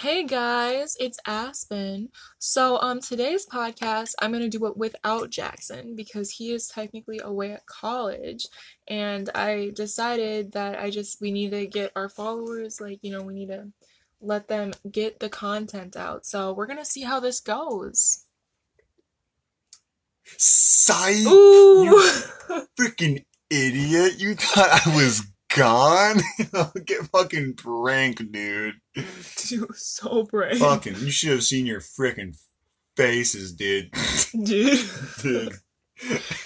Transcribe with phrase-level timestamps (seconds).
[0.00, 2.10] Hey guys, it's Aspen.
[2.38, 7.50] So, um, today's podcast, I'm gonna do it without Jackson because he is technically away
[7.50, 8.46] at college,
[8.86, 13.22] and I decided that I just we need to get our followers, like you know,
[13.22, 13.72] we need to
[14.20, 16.24] let them get the content out.
[16.24, 18.24] So we're gonna see how this goes.
[20.36, 21.26] Psych!
[21.26, 22.08] Ooh,
[22.78, 24.20] Freaking idiot!
[24.20, 25.22] You thought I was
[25.58, 26.20] gone?
[26.86, 28.76] Get fucking pranked, dude.
[28.94, 32.36] dude, so brave, Fucking, you should have seen your freaking
[32.96, 33.90] faces, dude.
[34.32, 34.78] dude.
[35.22, 35.54] dude.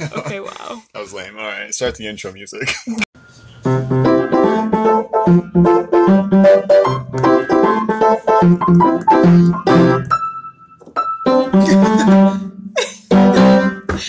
[0.00, 0.82] Okay, wow.
[0.94, 1.36] That was lame.
[1.36, 2.68] Alright, start the intro music.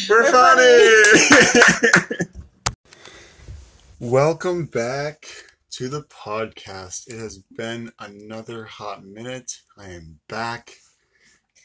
[0.10, 2.30] We're funny!
[4.04, 5.26] Welcome back
[5.72, 7.08] to the podcast.
[7.08, 9.62] It has been another hot minute.
[9.78, 10.74] I am back.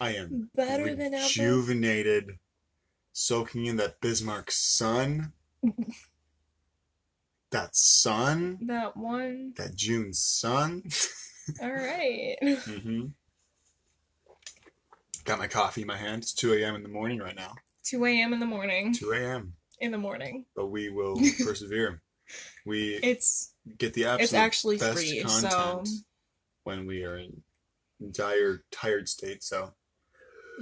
[0.00, 1.24] I am Better than ever.
[1.24, 2.38] rejuvenated,
[3.12, 5.32] soaking in that Bismarck sun.
[7.50, 9.54] that sun, That one.
[9.56, 10.84] that June sun.
[11.60, 12.36] All right.
[12.66, 13.06] hmm
[15.24, 16.22] Got my coffee in my hand.
[16.22, 16.76] It's 2 a.m.
[16.76, 17.54] in the morning right now.
[17.82, 18.32] 2 a.m.
[18.32, 18.92] in the morning.
[18.94, 19.54] 2 a.m.
[19.80, 20.44] In the morning.
[20.54, 22.00] But we will persevere.
[22.66, 25.52] We It's get the absolute it's actually best free, content
[25.88, 25.94] so
[26.64, 27.42] when we are in
[28.12, 29.42] dire tired state.
[29.42, 29.72] So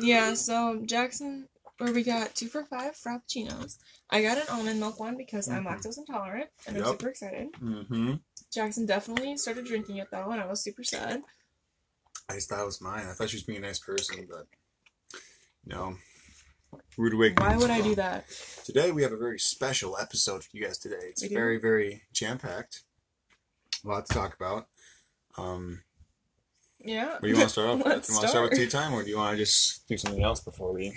[0.00, 0.34] yeah.
[0.34, 3.78] So Jackson, where we got two for five frappuccinos.
[4.11, 5.69] I got an almond milk one because I'm Mhm.
[5.83, 7.53] lactose intolerant, and I'm super excited.
[7.55, 8.14] Mm-hmm.
[8.53, 11.23] Jackson definitely started drinking it though, and I was super sad.
[12.28, 13.06] I just thought it was mine.
[13.06, 14.47] I thought she was being a nice person, but
[15.64, 15.97] no.
[16.96, 17.48] Rude awakening.
[17.48, 18.27] Why would I do that?
[18.64, 20.96] Today we have a very special episode for you guys today.
[21.02, 21.34] It's We do.
[21.34, 22.83] very, very jam packed.
[23.84, 24.66] A lot to talk about.
[25.36, 25.83] Um,
[26.78, 27.18] Yeah.
[27.18, 27.78] where do you want to start off?
[27.78, 27.86] with?
[27.86, 29.86] Let's Do you want to start with tea time, or do you want to just
[29.88, 30.92] do something else before we?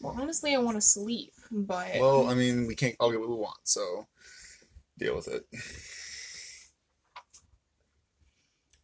[0.00, 3.28] Well, honestly, I want to sleep, but Well, I mean, we can't all get what
[3.28, 4.06] we want, so
[4.98, 5.46] deal with it.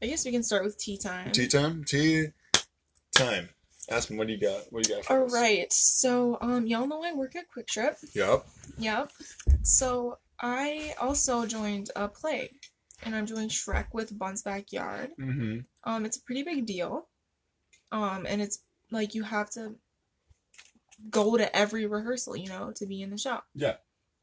[0.03, 1.33] I guess we can start with tea time.
[1.33, 1.85] Tea time.
[1.85, 2.27] Tea
[3.17, 3.49] time.
[3.89, 4.65] Aspen, what do you got?
[4.71, 5.05] What do you got?
[5.05, 5.33] For All us?
[5.33, 5.73] right.
[5.73, 7.97] So, um, y'all know I work at Quick Trip.
[8.15, 8.47] Yep.
[8.79, 9.11] Yep.
[9.63, 12.51] So I also joined a play,
[13.03, 15.11] and I'm doing Shrek with Bun's Backyard.
[15.21, 15.61] Mm-hmm.
[15.85, 17.09] Um, it's a pretty big deal.
[17.93, 19.77] Um, and it's like you have to
[21.11, 23.41] go to every rehearsal, you know, to be in the show.
[23.55, 23.75] Yeah.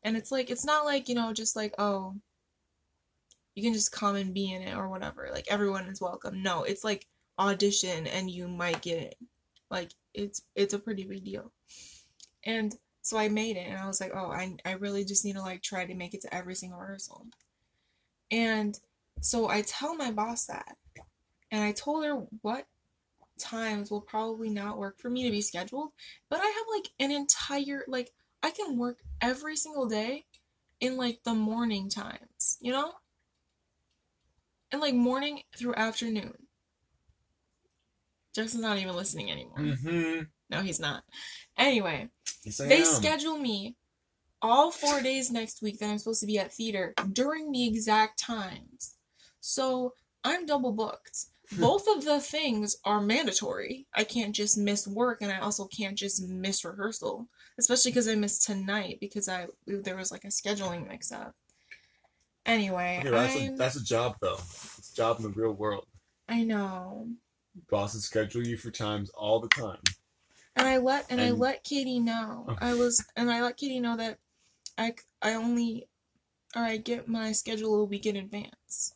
[0.03, 2.15] And it's like it's not like you know just like oh,
[3.55, 5.29] you can just come and be in it or whatever.
[5.31, 6.41] Like everyone is welcome.
[6.41, 7.07] No, it's like
[7.37, 9.15] audition and you might get it.
[9.71, 11.51] Like it's it's a pretty big deal.
[12.43, 15.33] And so I made it and I was like, oh, I I really just need
[15.33, 17.25] to like try to make it to every single rehearsal.
[18.29, 18.77] And
[19.21, 20.75] so I tell my boss that.
[21.51, 22.67] And I told her what
[23.39, 25.91] times will probably not work for me to be scheduled,
[26.29, 28.11] but I have like an entire like
[28.43, 30.25] I can work every single day
[30.79, 32.93] in like the morning times, you know?
[34.71, 36.47] And like morning through afternoon.
[38.33, 39.59] Jackson's not even listening anymore.
[39.59, 40.21] Mm-hmm.
[40.49, 41.03] No, he's not.
[41.57, 42.09] Anyway,
[42.43, 42.85] Yes, they am.
[42.85, 43.75] schedule me
[44.41, 48.19] all four days next week that I'm supposed to be at theater during the exact
[48.19, 48.95] times.
[49.39, 49.93] So
[50.23, 51.25] I'm double booked.
[51.59, 53.85] Both of the things are mandatory.
[53.93, 57.27] I can't just miss work, and I also can't just miss rehearsal,
[57.59, 61.35] especially because I missed tonight because I there was like a scheduling mix up.
[62.45, 64.35] Anyway, Okay, well, that's, a, that's a job though.
[64.35, 65.85] It's a job in the real world.
[66.29, 67.09] I know,
[67.69, 69.79] Bosses schedule you for times all the time.
[70.55, 72.45] and I let and, I let Katie know.
[72.49, 72.65] Okay.
[72.65, 74.19] I was and I let Katie know that
[74.77, 75.87] I I only
[76.55, 78.95] or I get my schedule a week in advance.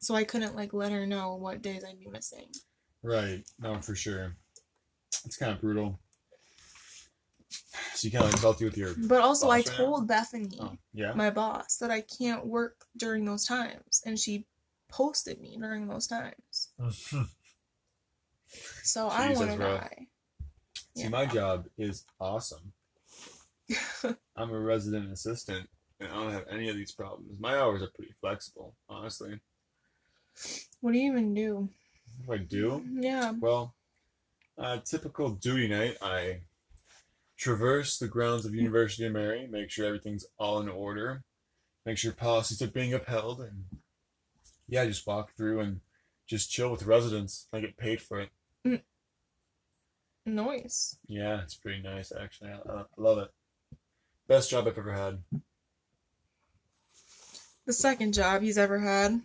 [0.00, 2.48] So I couldn't like let her know what days I'd be missing.
[3.02, 3.42] Right.
[3.58, 4.36] No, for sure.
[5.24, 5.98] It's kind of brutal.
[7.94, 8.94] So you kind of like felt you with your.
[8.96, 9.72] But also I right now?
[9.76, 11.12] told Bethany, Oh, yeah.
[11.14, 14.46] my boss, that I can't work during those times and she
[14.88, 16.34] posted me during those times.
[18.82, 20.06] So I want to die.
[20.96, 22.72] See, my job is awesome.
[24.36, 25.68] I'm a resident assistant,
[25.98, 27.40] and I don't have any of these problems.
[27.40, 29.40] My hours are pretty flexible, honestly.
[30.80, 31.68] What do you even do?
[32.26, 32.84] What do I do?
[33.00, 33.32] Yeah.
[33.40, 33.74] Well,
[34.58, 36.40] uh, typical duty night, I
[37.36, 41.24] traverse the grounds of University of Mary, make sure everything's all in order,
[41.84, 43.64] make sure policies are being upheld, and
[44.68, 45.80] yeah, just walk through and
[46.26, 47.46] just chill with residents.
[47.52, 48.30] I get paid for it.
[48.66, 48.82] Mm.
[50.26, 50.96] Nice.
[51.06, 52.50] Yeah, it's pretty nice actually.
[52.50, 53.30] I, I love it.
[54.26, 55.18] Best job I've ever had.
[57.66, 59.20] The second job he's ever had.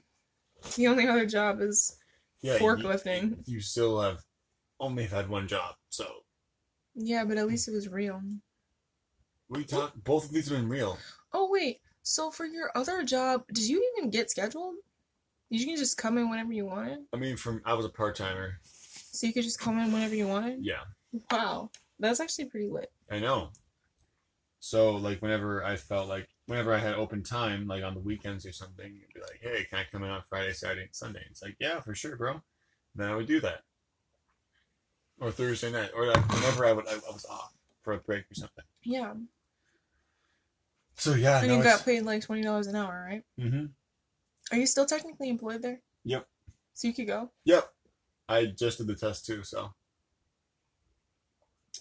[0.75, 1.97] The only other job is
[2.41, 3.47] Yeah, you- forklifting.
[3.47, 4.23] You, still have
[4.79, 6.05] only have had one job, so
[6.95, 8.21] Yeah, but at least it was real.
[9.49, 9.93] we talk.
[10.03, 10.97] Both of these have been real.
[11.33, 14.75] Oh wait, so for your other job, did you even get scheduled?
[15.49, 16.99] You can just come in whenever you wanted.
[17.13, 18.59] I mean, from I was a part timer.
[18.63, 20.59] So you could just come in whenever you wanted.
[20.63, 20.83] Yeah,
[21.31, 22.91] Wow, that's actually pretty lit.
[23.09, 23.49] I know.
[24.59, 28.45] So like whenever I felt like whenever I had open time, like on the weekends
[28.45, 31.23] or something, it'd be like, hey, can I come in on Friday, Saturday, and Sunday?
[31.29, 32.41] It's like, yeah, for sure, bro.
[32.95, 33.61] Then I would do that.
[35.19, 38.29] Or Thursday night, or like whenever I would I, I was off for a break
[38.31, 38.63] or something.
[38.83, 39.13] Yeah,
[40.95, 43.23] So yeah, and no, you got paid like twenty dollars an hour, right?
[43.39, 43.71] Mhm.
[44.51, 45.81] Are you still technically employed there?
[46.05, 46.27] Yep.
[46.73, 47.29] So you could go.
[47.45, 47.69] Yep.
[48.27, 49.73] I just did the test too, so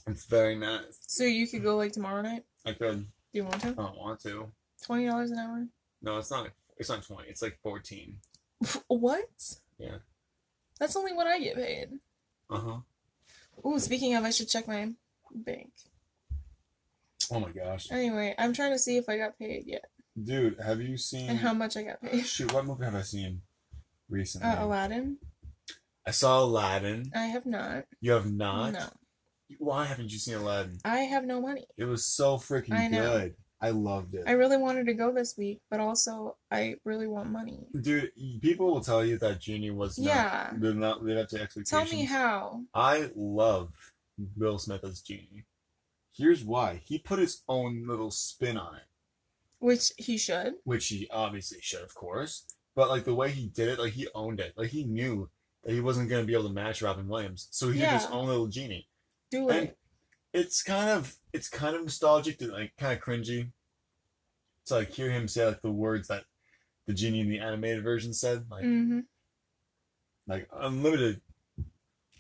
[0.07, 0.99] it's very nice.
[1.07, 2.45] So you could go like tomorrow night.
[2.65, 3.01] I could.
[3.01, 3.69] Do you want to?
[3.69, 4.51] I don't want to.
[4.83, 5.67] Twenty dollars an hour.
[6.03, 6.49] No, it's not.
[6.79, 7.29] It's not twenty.
[7.29, 8.19] It's like fourteen.
[8.89, 9.57] What?
[9.79, 9.99] Yeah.
[10.81, 11.91] That's only what I get paid.
[12.51, 13.69] Uh huh.
[13.69, 14.93] Ooh, speaking of, I should check my
[15.35, 15.71] bank.
[17.31, 19.85] Oh my gosh, Anyway, I'm trying to see if I got paid yet
[20.25, 21.31] dude, have you seen?
[21.31, 22.27] and how much I got paid.
[22.27, 23.43] Shoot, what movie have I seen
[24.09, 24.49] recently?
[24.49, 25.19] Uh, Aladdin.
[26.07, 27.11] I saw Aladdin.
[27.15, 27.85] I have not.
[28.01, 28.73] You have not.
[28.73, 28.87] No,
[29.59, 30.79] Why haven't you seen Aladdin?
[30.85, 31.67] I have no money.
[31.77, 33.35] It was so freaking I good.
[33.61, 34.23] I loved it.
[34.27, 37.67] I really wanted to go this week, but also I really want money.
[37.79, 40.51] Dude, people will tell you that Genie was not, Yeah.
[40.59, 41.71] did not live up to expectations.
[41.91, 42.63] Tell me how.
[42.73, 43.93] I love
[44.37, 45.45] Will Smith as Genie.
[46.17, 46.83] Here's why.
[46.85, 48.83] He put his own little spin on it,
[49.61, 50.55] Which he should.
[50.65, 52.45] which he obviously should, of course.
[52.77, 54.53] But like the way he did it, like he owned it.
[54.57, 55.31] Like he knew
[55.65, 58.29] that he wasn't gonna be able to match Robin Williams, so he did his own
[58.29, 58.87] little Genie.
[59.31, 59.79] Do And it.
[60.33, 63.51] it's kind of it's kind of nostalgic to like kind of cringy.
[64.67, 66.25] To like hear him say like the words that
[66.87, 69.01] the genie in the animated version said, like hmm
[70.27, 71.21] like unlimited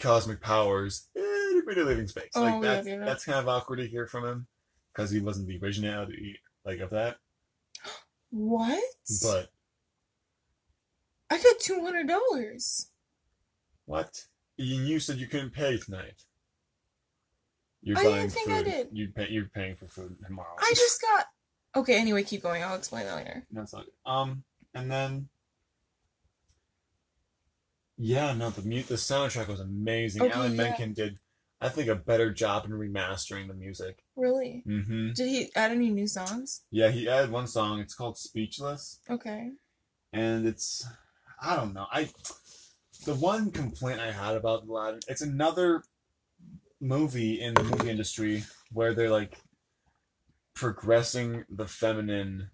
[0.00, 2.30] cosmic powers, infinite living space.
[2.34, 3.04] Oh, like yeah, that's yeah.
[3.04, 4.46] that's kind of awkward to hear from him
[4.92, 7.16] because he wasn't the originality like of that.
[8.30, 8.82] What?
[9.22, 9.48] But
[11.30, 12.90] I got two hundred dollars.
[13.84, 14.24] what?
[14.56, 16.24] You you said you couldn't pay tonight.
[17.80, 18.56] You're I didn't think food.
[18.56, 18.88] I did.
[18.92, 20.56] You pay, you're paying for food tomorrow.
[20.58, 21.26] I just got.
[21.76, 21.98] Okay.
[21.98, 22.62] Anyway, keep going.
[22.62, 23.46] I'll explain that later.
[23.52, 24.42] That's not um,
[24.74, 25.28] and then
[27.96, 30.22] yeah, no, the mute the soundtrack was amazing.
[30.22, 30.62] Okay, Alan yeah.
[30.62, 31.18] Menken did,
[31.60, 34.04] I think, a better job in remastering the music.
[34.16, 34.62] Really?
[34.66, 35.12] Mm-hmm.
[35.14, 36.62] Did he add any new songs?
[36.70, 37.80] Yeah, he added one song.
[37.80, 39.50] It's called "Speechless," Okay.
[40.12, 40.86] and it's
[41.42, 41.86] I don't know.
[41.92, 42.10] I
[43.04, 45.82] the one complaint I had about Aladdin, it's another
[46.80, 49.38] movie in the movie industry where they're like
[50.54, 52.50] progressing the feminine,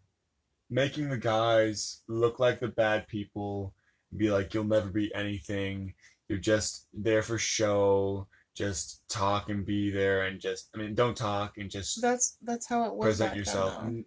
[0.71, 3.75] making the guys look like the bad people,
[4.17, 5.95] be like you'll never be anything.
[6.29, 8.29] You're just there for show.
[8.55, 12.67] Just talk and be there, and just I mean, don't talk and just that's that's
[12.67, 13.07] how it was.
[13.07, 13.83] present yourself.
[13.83, 14.05] Then,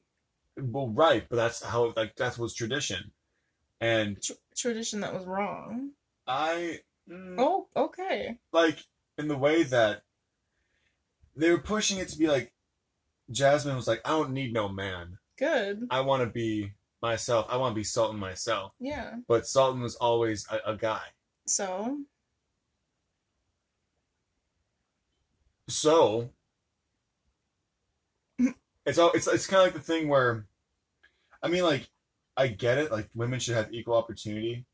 [0.57, 3.11] Well, right, but that's how like that's was tradition,
[3.81, 4.21] and.
[4.21, 5.91] Tr- tradition that was wrong.
[6.25, 6.79] I
[7.09, 8.39] mm, Oh, okay.
[8.51, 8.79] like
[9.17, 10.01] in the way that
[11.35, 12.53] they were pushing it to be like
[13.31, 15.17] Jasmine was like, I don't need no man.
[15.37, 15.87] Good.
[15.91, 16.71] I want to be
[17.01, 17.45] myself.
[17.49, 18.71] I want to be Sultan myself.
[18.79, 19.15] Yeah.
[19.27, 21.01] But Sultan was always a, a guy.
[21.45, 21.99] So
[25.67, 26.29] So
[28.85, 30.45] it's all it's it's kind of like the thing where,
[31.43, 31.89] I mean, like
[32.35, 32.91] I get it.
[32.91, 34.65] Like women should have equal opportunity,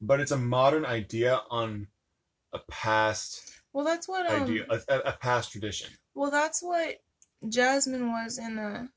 [0.00, 1.88] but it's a modern idea on
[2.52, 4.42] a past well, that's what um.
[4.42, 5.90] idea, a, a, past tradition.
[6.14, 6.96] Well, that's what
[7.48, 8.88] Jasmine was in the.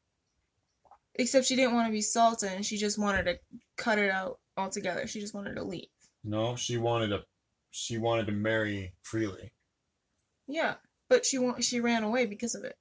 [1.15, 2.53] Except she didn't want to be Sultan.
[2.53, 3.37] And she just wanted to
[3.77, 5.05] cut it out altogether.
[5.05, 5.89] She just wanted to leave.
[6.23, 7.23] No, she wanted to,
[7.69, 9.52] she wanted to marry freely.
[10.53, 10.75] Yeah,
[11.09, 12.77] but she wa- she ran away because of it.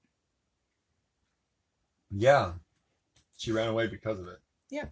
[2.10, 2.52] Yeah,
[3.38, 4.40] she ran away because of it.
[4.68, 4.88] Yeah.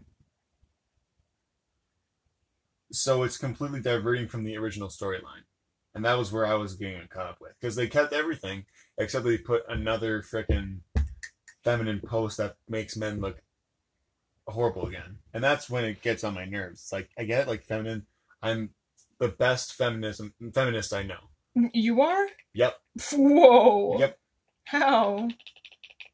[2.90, 5.44] So it's completely diverting from the original storyline,
[5.94, 8.64] and that was where I was getting caught up with because they kept everything
[8.96, 10.78] except they put another frickin'
[11.62, 13.42] feminine post that makes men look
[14.48, 16.80] horrible again, and that's when it gets on my nerves.
[16.80, 18.06] It's like I get it, like feminine.
[18.42, 18.70] I'm
[19.18, 21.28] the best feminism feminist I know.
[21.54, 22.26] You are?
[22.54, 22.80] Yep.
[23.12, 23.98] Whoa.
[23.98, 24.18] Yep.
[24.64, 25.28] How?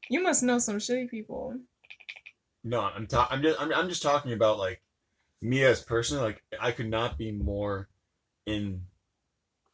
[0.09, 1.57] You must know some shitty people.
[2.65, 4.83] No, I'm ta- I'm just I'm, I'm just talking about like
[5.41, 6.19] me as person.
[6.19, 7.89] Like I could not be more
[8.47, 8.83] in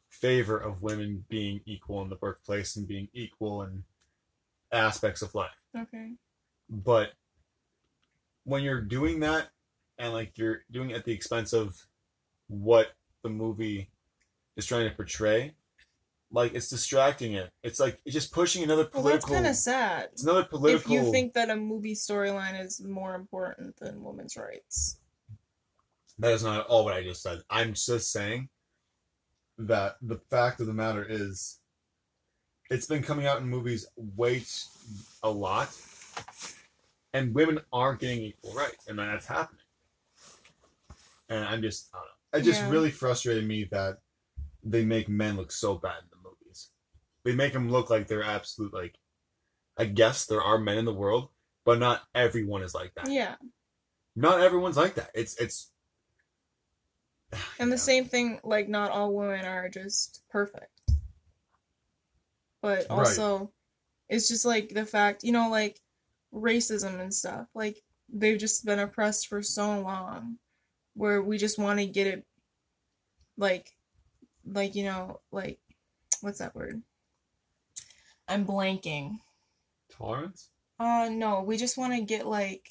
[0.09, 3.83] favor of women being equal in the workplace and being equal in
[4.71, 5.51] aspects of life.
[5.77, 6.11] Okay.
[6.69, 7.13] But
[8.43, 9.49] when you're doing that
[9.97, 11.87] and like you're doing it at the expense of
[12.47, 12.93] what
[13.23, 13.89] the movie
[14.57, 15.55] is trying to portray.
[16.31, 17.51] Like it's distracting it.
[17.61, 19.03] It's like it's just pushing another political.
[19.03, 20.09] Well, that's kind of sad.
[20.13, 20.91] it's another political.
[20.91, 24.97] If you think that a movie storyline is more important than women's rights.
[26.17, 27.41] that is not at all what I just said.
[27.51, 28.49] I'm just saying
[29.59, 31.59] that the fact of the matter is,
[32.71, 34.43] it's been coming out in movies way
[35.21, 35.69] a lot,
[37.13, 39.59] and women aren't getting equal rights, and that's happening.
[41.29, 42.39] And I'm just, I don't know.
[42.39, 42.69] It just Yeah.
[42.71, 43.99] really frustrated me that
[44.63, 46.69] they make men look so bad in the movies.
[47.23, 48.95] They make them look like they're absolute like.
[49.75, 51.29] I guess there are men in the world,
[51.65, 53.09] but not everyone is like that.
[53.09, 53.35] Yeah.
[54.15, 55.09] Not everyone's like that.
[55.15, 55.71] It's it's.
[57.59, 60.69] And the same thing, like, not all women are just perfect.
[62.61, 62.91] But Right.
[62.91, 63.51] also,
[64.09, 65.81] it's just like the fact, you know, like
[66.31, 67.47] racism and stuff.
[67.55, 70.37] Like, they've just been oppressed for so long
[70.93, 72.25] where we just want to get it,
[73.37, 73.72] like,
[74.45, 75.59] like, you know, like,
[76.21, 76.81] what's that word?
[78.27, 79.17] I'm blanking.
[79.91, 80.49] Tolerance?
[80.79, 82.69] Uh, no, we just want to get like,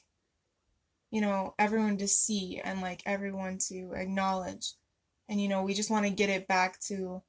[1.11, 4.75] you know, everyone to see and like everyone to acknowledge.
[5.29, 7.23] And you know, we just want to get it back to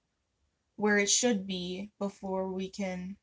[0.76, 3.18] where it should be before we can,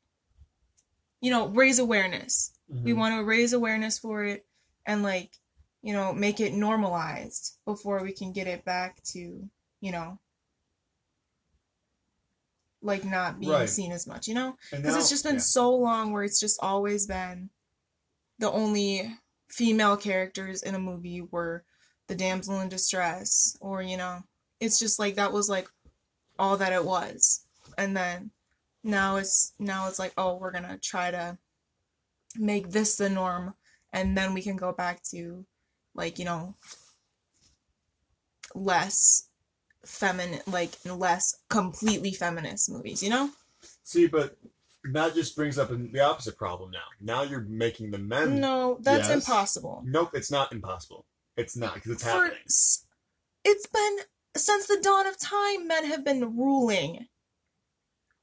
[1.19, 2.53] you know, raise awareness.
[2.69, 4.45] We want to raise awareness for it
[4.85, 5.33] and like,
[5.81, 9.49] you know, make it normalized before we can get it back to,
[9.81, 10.19] you know,
[12.81, 13.69] like not being Right.
[13.69, 14.57] seen as much, you know?
[14.71, 15.41] Because it's just been yeah.
[15.41, 17.49] so long where it's just always been
[18.39, 19.15] the only
[19.49, 21.63] female characters in a movie were
[22.07, 24.23] the damsel in distress, or, you know,
[24.59, 25.67] it's just like that was like
[26.39, 27.45] all that it was.
[27.77, 28.31] And then
[28.83, 31.37] now it's now it's like, oh, we're gonna try to
[32.37, 33.53] make this the norm
[33.93, 35.45] and then we can go back to
[35.93, 36.55] like, you know,
[38.55, 39.27] less
[39.85, 43.29] feminine like less completely feminist movies, you know?
[43.83, 44.37] See, but
[44.91, 46.85] that just brings up the opposite problem now.
[46.99, 48.39] Now you're making the men.
[48.39, 49.15] No, that's Yes.
[49.27, 49.83] impossible.
[49.85, 51.05] Nope, it's not impossible.
[51.37, 52.39] It's not because it's For happening.
[52.45, 53.97] it's been
[54.35, 57.07] since the dawn of time men have been ruling.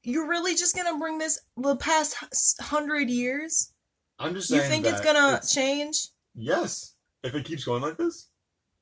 [0.03, 2.15] You're really just gonna bring this the past
[2.61, 3.73] hundred years?
[4.17, 6.07] I'm just You think it's gonna it's- change?
[6.35, 8.27] Yes, if it keeps going like this.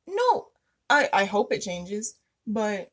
[0.07, 0.50] No,
[0.89, 2.15] I I hope it changes,
[2.47, 2.89] but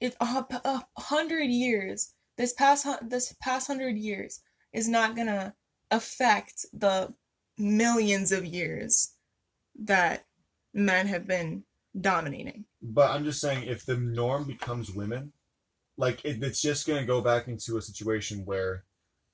[0.00, 2.14] it a, a hundred years.
[2.38, 4.40] This past this past hundred years
[4.72, 5.54] is not gonna
[5.90, 7.14] affect the
[7.58, 9.12] millions of years
[9.78, 10.24] that
[10.72, 11.64] men have been
[12.00, 12.64] dominating.
[12.80, 15.32] But I'm just saying, if the norm becomes women,
[15.98, 18.84] like it, it's just gonna go back into a situation where,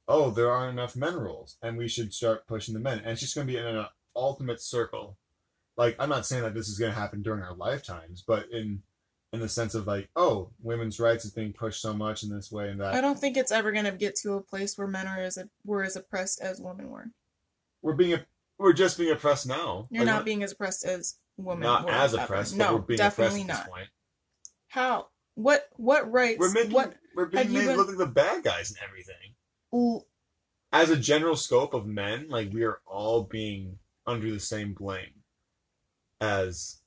[0.09, 3.21] oh, there aren't enough men roles, and we should start pushing the men, and it's
[3.21, 3.87] just gonna be in an
[4.17, 5.17] ultimate circle.
[5.79, 8.83] Like I'm not saying that this is gonna happen during our lifetimes, but in
[9.33, 12.51] in the sense of like, oh, women's rights is being pushed so much in this
[12.51, 12.95] way and that.
[12.95, 15.85] I don't think it's ever gonna get to a place where men are as were
[15.85, 17.07] as oppressed as women were.
[17.81, 18.19] we're being
[18.59, 19.87] we're just being oppressed now.
[19.91, 21.63] You're Like, not being as oppressed as women.
[21.63, 23.65] not as oppressed, but No, we're being definitely oppressed at not.
[23.67, 23.89] this point.
[24.67, 25.07] How?
[25.37, 25.69] What?
[25.77, 26.41] What rights?
[26.41, 26.95] We're making what?
[27.15, 29.37] we're being made been- look like the bad guys and everything.
[29.73, 30.07] l-
[30.73, 35.18] As a general scope of men, like we are all being under the same blame
[36.21, 36.81] as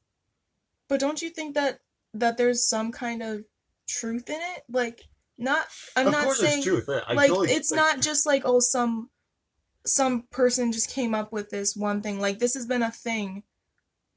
[0.87, 1.79] But don't you think that
[2.13, 3.43] that there's some kind of
[3.87, 4.63] truth in it?
[4.69, 5.07] Like,
[5.37, 5.67] not.
[5.95, 7.03] I'm of not course saying there's truth.
[7.07, 9.09] I like it's like, not just like oh some
[9.85, 12.19] some person just came up with this one thing.
[12.19, 13.43] Like this has been a thing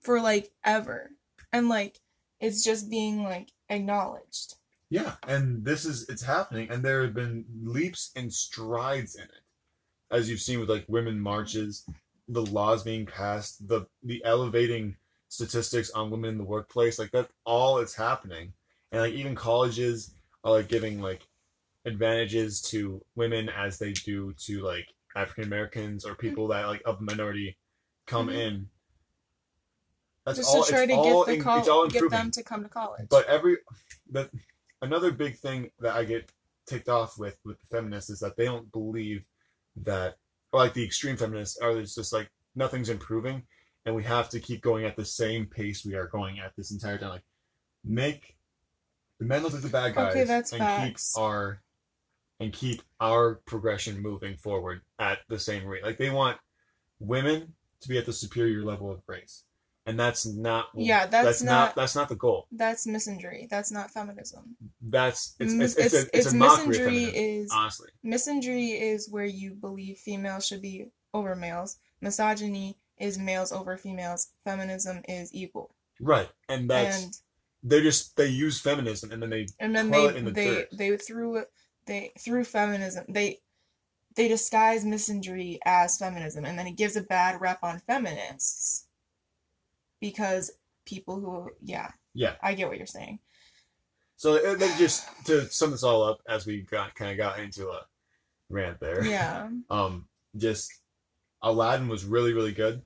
[0.00, 1.10] for like ever,
[1.52, 2.00] and like
[2.40, 4.56] it's just being like acknowledged.
[4.90, 9.42] Yeah, and this is it's happening, and there have been leaps and strides in it,
[10.10, 11.84] as you've seen with like women marches,
[12.28, 14.96] the laws being passed, the the elevating
[15.34, 18.52] statistics on women in the workplace, like that's all it's happening,
[18.92, 20.14] and like even colleges
[20.44, 21.26] are like giving like
[21.84, 24.86] advantages to women as they do to like
[25.16, 27.56] African Americans or people that like of minority
[28.06, 28.34] come Mhm.
[28.46, 28.68] in.
[30.24, 30.62] That's just all.
[30.64, 32.18] to try it's to all get the col- it's all get improving.
[32.18, 33.06] them to come to college.
[33.10, 33.58] But every
[34.10, 34.30] the
[34.80, 36.30] another big thing that I get
[36.66, 39.24] ticked off with with the feminists is that they don't believe
[39.76, 40.16] that
[40.52, 43.42] or like the extreme feminists are just like nothing's improving
[43.86, 46.70] and we have to keep going at the same pace we are going at this
[46.70, 47.10] entire time.
[47.10, 47.24] Like
[47.84, 48.36] make
[49.18, 51.12] the men look like the bad guys Okay, that's and facts.
[51.14, 51.60] keep our
[52.40, 55.84] and keep our progression moving forward at the same rate.
[55.84, 56.38] Like they want
[56.98, 59.44] women to be at the superior level of race.
[59.86, 63.48] And that's not Yeah, that's not, not- that's not the goal That's misandry.
[63.50, 64.56] That's not feminism.
[64.80, 67.88] that's it's Mis- it's, it's, a, it's, it's a mockery of misandry feminism, is honestly
[68.04, 71.76] misandry is where you believe females should be over males.
[72.00, 74.28] Misogyny is males over females.
[74.44, 75.74] Feminism is equal.
[76.00, 77.16] right and that's and
[77.62, 80.68] they just they use feminism and then they and then they the they dirt.
[80.72, 81.50] they threw it
[81.86, 83.38] they through feminism they
[84.16, 88.86] they disguise misandry as feminism and then it gives a bad rep on feminists
[90.00, 90.52] because
[90.84, 92.34] people who yeah yeah.
[92.42, 93.18] i get what you're saying
[94.16, 97.68] So then just to sum this all up as we got kind of got into
[97.68, 97.80] a
[98.50, 99.04] rant there.
[99.04, 100.70] yeah Um, just
[101.44, 102.82] Aladdin was really really good,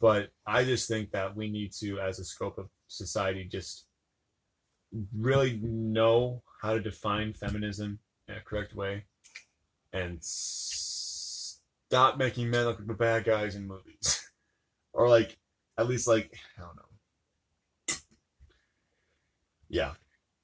[0.00, 3.86] but I just think that we need to, as a scope of society, just
[5.16, 9.04] really know how to define feminism in a correct way,
[9.92, 14.28] and stop making men look like the bad guys in movies,
[14.92, 15.38] or like
[15.78, 16.82] at least like I don't know.
[19.68, 19.92] Yeah,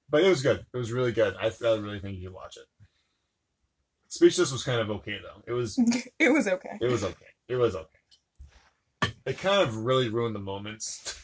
[0.08, 0.64] but it was good.
[0.72, 1.34] It was really good.
[1.40, 2.66] I, I really think you should watch it.
[4.08, 5.42] Speechless was kind of okay though.
[5.46, 5.78] It was
[6.18, 7.26] it was okay it was okay.
[7.50, 9.12] It was okay.
[9.26, 11.18] It kind of really ruined the moments.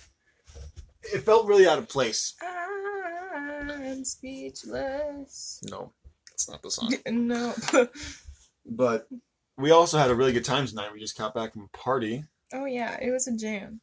[1.14, 2.35] It felt really out of place.
[2.42, 5.92] i'm speechless No,
[6.33, 6.92] it's not the song.
[7.06, 7.54] no
[8.68, 9.06] But
[9.56, 10.92] we also had a really good time tonight.
[10.92, 12.25] We just got back from a party.
[12.52, 13.80] oh yeah it was a jam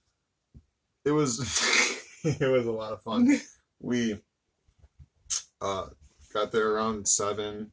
[1.06, 1.40] It was
[2.26, 3.40] it was a lot of fun.
[3.80, 4.20] We
[5.62, 5.88] uh,
[6.34, 7.72] got there around seven.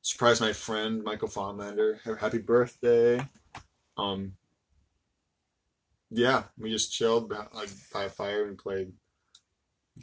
[0.00, 2.00] Surprised my friend Michael Fonlander.
[2.04, 3.26] Have happy birthday.
[3.96, 4.32] Um.
[6.10, 8.92] Yeah, we just chilled by, like by a fire and played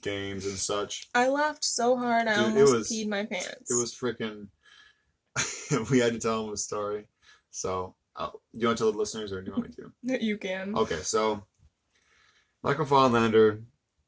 [0.01, 1.07] games and such.
[1.13, 4.47] i laughed so hard i Dude, almost was- peed my pants It was freaking.
[5.91, 7.07] we had to tell him a story.
[7.51, 9.75] So, uh, do you want to tell the listeners, or do you want me
[10.17, 10.23] to?
[10.25, 11.43] you can Okay, so
[12.63, 13.63] Michael Fonlander,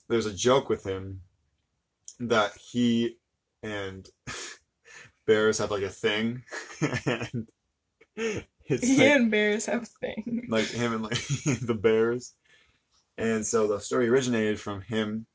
[0.10, 1.22] there's a joke with him
[2.20, 3.18] that he
[3.64, 4.08] and
[5.26, 6.44] bears have like a thing,
[7.06, 7.48] and
[8.68, 11.22] it's he like, and bears have a thing like him and like
[11.62, 12.34] the bears.
[13.18, 15.28] And so the story originated from him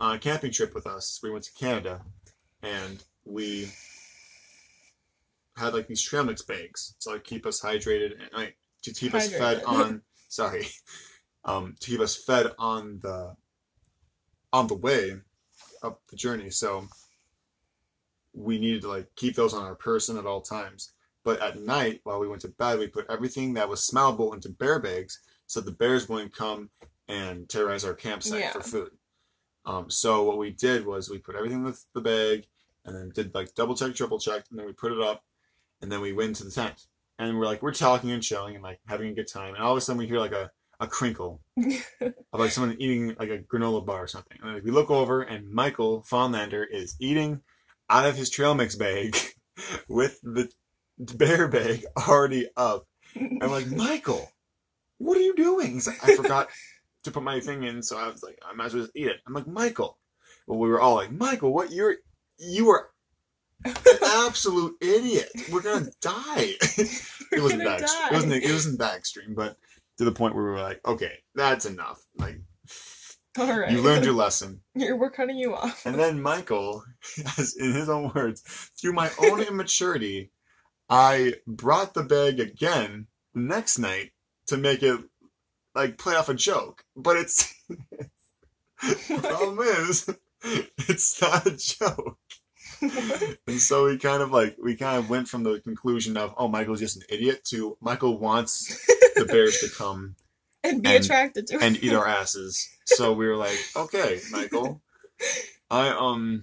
[0.00, 1.20] on a camping trip with us.
[1.22, 2.02] We went to Canada,
[2.62, 3.70] and we
[5.56, 9.14] had like these trail mix bags to like keep us hydrated and like to keep
[9.14, 10.02] us fed on.
[10.28, 10.66] sorry,
[11.44, 13.34] um, to keep us fed on the
[14.52, 15.14] on the way
[15.82, 16.50] up the journey.
[16.50, 16.88] So
[18.34, 20.92] we needed to like keep those on our person at all times.
[21.28, 24.48] But at night, while we went to bed, we put everything that was smellable into
[24.48, 26.70] bear bags so the bears wouldn't come
[27.06, 28.52] and terrorize our campsite Yeah.
[28.52, 28.92] for food.
[29.66, 32.46] Um, so what we did was we put everything with the bag
[32.86, 35.22] and then did like double check, triple check, and then we put it up
[35.82, 36.86] and then we went into the tent.
[37.18, 39.52] And we're like, we're talking and chilling and like having a good time.
[39.54, 43.16] And all of a sudden we hear like a, a crinkle of like someone eating
[43.18, 44.38] like a granola bar or something.
[44.42, 47.42] And like, we look over and Michael Fonlander is eating
[47.90, 49.14] out of his trail mix bag
[49.90, 50.50] with the
[50.98, 52.86] bear bag already up.
[53.16, 54.30] I'm like, Michael,
[54.98, 55.72] what are you doing?
[55.72, 56.48] He's like, I forgot
[57.04, 59.06] to put my thing in, so I was like, I might as well just eat
[59.06, 59.20] it.
[59.26, 59.98] I'm like, Michael.
[60.46, 61.96] Well, we were all like, Michael, what you're
[62.38, 62.88] you are
[63.64, 65.28] an absolute idiot.
[65.52, 66.54] We're gonna die.
[66.60, 68.08] it wasn't that die.
[68.10, 69.56] it wasn't it wasn't that extreme, but
[69.98, 72.04] to the point where we were like, okay, that's enough.
[72.16, 72.40] Like
[73.38, 73.70] All right.
[73.70, 74.60] you learned your lesson.
[74.74, 75.84] We're cutting you off.
[75.84, 76.84] And then Michael,
[77.38, 78.42] as in his own words,
[78.80, 80.30] through my own immaturity,
[80.88, 84.12] I brought the bag again the next night
[84.46, 85.00] to make it
[85.74, 86.84] like play off a joke.
[86.96, 87.54] But it's
[88.82, 90.08] the problem is
[90.88, 92.18] it's not a joke.
[93.48, 96.46] And so we kind of like we kind of went from the conclusion of oh
[96.46, 100.14] Michael's just an idiot to Michael wants the bears to come
[100.64, 102.68] and be and- attracted to and eat our asses.
[102.84, 104.80] So we were like, okay, Michael,
[105.70, 106.42] I um,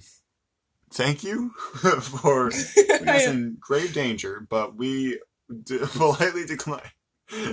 [0.96, 1.50] thank you
[2.02, 2.52] for
[3.06, 5.20] in grave danger, but we
[5.64, 6.90] d- politely declined.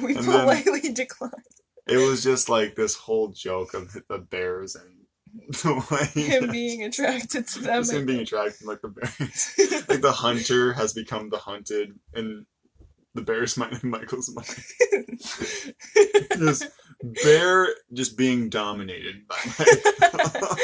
[0.02, 1.32] we and politely declined
[1.86, 4.98] It was just like this whole joke of the bears and
[5.48, 7.80] the way him being attracted to them.
[7.80, 9.86] just him being attracted to like the bears.
[9.88, 12.44] like the hunter has become the hunted, and
[13.14, 15.18] the bear's mind in Michael's mind.
[16.38, 16.66] Just
[17.24, 20.56] bear just being dominated by Michael.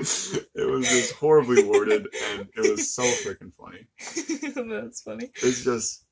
[0.00, 3.86] It was just horribly worded, and it was so freaking funny.
[4.80, 5.30] That's funny.
[5.42, 6.04] It's just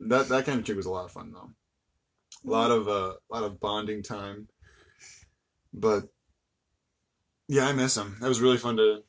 [0.00, 1.50] that that kind of trip was a lot of fun though.
[2.46, 4.48] A lot of uh, a lot of bonding time,
[5.72, 6.04] but
[7.48, 8.16] yeah, I miss him.
[8.20, 9.02] That was really fun to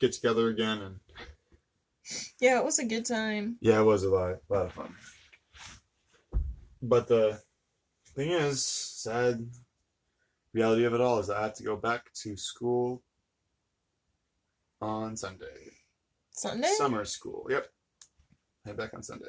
[0.00, 1.00] get together again, and
[2.40, 3.58] Yeah, it was a good time.
[3.60, 4.94] yeah, it was a lot, a lot of fun.
[6.80, 7.40] But the
[8.16, 9.46] thing is, sad
[10.54, 13.02] reality of it all is I have to go back to school
[14.80, 15.46] on Sunday.
[16.32, 16.72] Sunday?
[16.76, 17.46] Summer school.
[17.50, 17.66] Yep.
[18.66, 19.28] Head back on Sunday.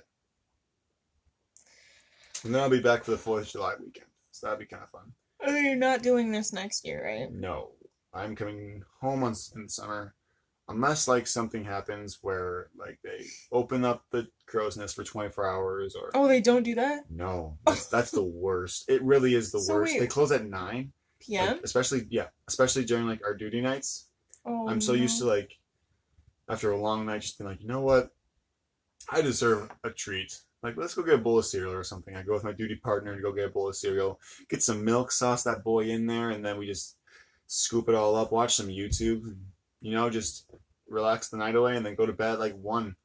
[2.44, 4.08] And then I'll be back for the 4th of July weekend.
[4.32, 5.12] So that'd be kind of fun.
[5.46, 7.32] Oh, you're not doing this next year, right?
[7.32, 7.72] No.
[8.14, 10.14] I'm coming home on in summer,
[10.70, 15.96] unless like something happens where like they open up the crow's nest for 24 hours
[15.96, 17.06] or Oh, they don't do that?
[17.10, 17.72] no, oh.
[17.72, 18.86] that's, that's the worst.
[18.88, 19.94] It really is the So worst.
[19.94, 20.00] wait.
[20.00, 20.94] They close at nine,
[21.26, 21.48] PM?
[21.48, 24.10] like, especially yeah, especially during like our duty nights.
[24.46, 25.58] oh, I'm so used to like
[26.50, 28.10] after a long night just being like, you know what?
[29.12, 30.38] I deserve a treat.
[30.62, 32.16] Like let's go get a bowl of cereal or something.
[32.16, 34.86] I go with my duty partner to go get a bowl of cereal, get some
[34.86, 36.98] milk sauce that boy in there, and then we just
[37.48, 39.36] scoop it all up, watch some YouTube,
[39.82, 40.50] you know, just
[40.88, 42.96] relax the night away and then go to bed like one.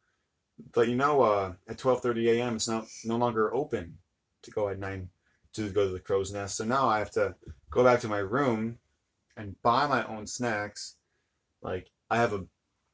[0.73, 3.99] But you know, uh, at twelve thirty AM it's not no longer open
[4.43, 5.09] to go at nine
[5.67, 6.57] to go to the crow's nest.
[6.57, 7.35] So now I have to
[7.71, 8.79] go back to my room
[9.37, 10.97] and buy my own snacks.
[11.63, 12.45] Like I have a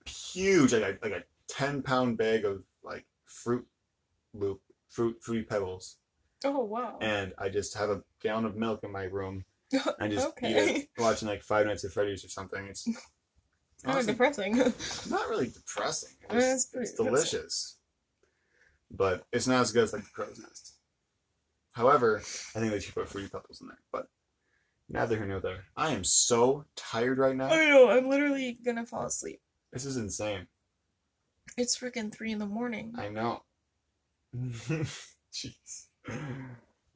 [0.09, 3.67] huge like a, like a ten pound bag of like fruit
[4.33, 5.97] loop fruit fruity pebbles,
[6.45, 6.99] Oh, wow.
[7.01, 9.45] and I just have a gallon of milk in my room
[10.01, 12.67] and just eat it watching like Five Nights at Freddy's or something.
[12.67, 12.87] It's
[13.85, 14.57] Kind of depressing.
[15.11, 16.11] not really depressing.
[16.23, 17.77] It's, I mean, it's it's delicious,
[18.91, 20.74] but it's not as good as like the crow's nest.
[21.75, 22.19] However,
[22.55, 23.79] I think they should put fruity pebbles in there.
[23.93, 24.07] But
[24.89, 25.65] neither here nor there.
[25.77, 27.49] I am so tired right now.
[27.49, 29.41] I know, I'm literally gonna fall asleep.
[29.73, 30.47] This is insane.
[31.57, 32.95] It's freaking three in the morning.
[32.97, 33.43] I know.
[34.37, 35.87] Jeez.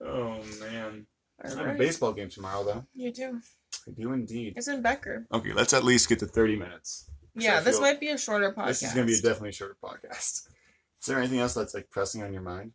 [0.00, 1.06] Oh man.
[1.44, 2.84] I have a baseball game tomorrow though.
[2.94, 3.40] You do.
[3.86, 4.54] I do indeed.
[4.56, 5.26] It's in Becker.
[5.32, 7.10] Okay, let's at least get to thirty minutes.
[7.34, 8.66] Yeah, this might be a shorter podcast.
[8.66, 10.46] This is gonna be a definitely shorter podcast.
[11.00, 12.72] Is there anything else that's like pressing on your mind?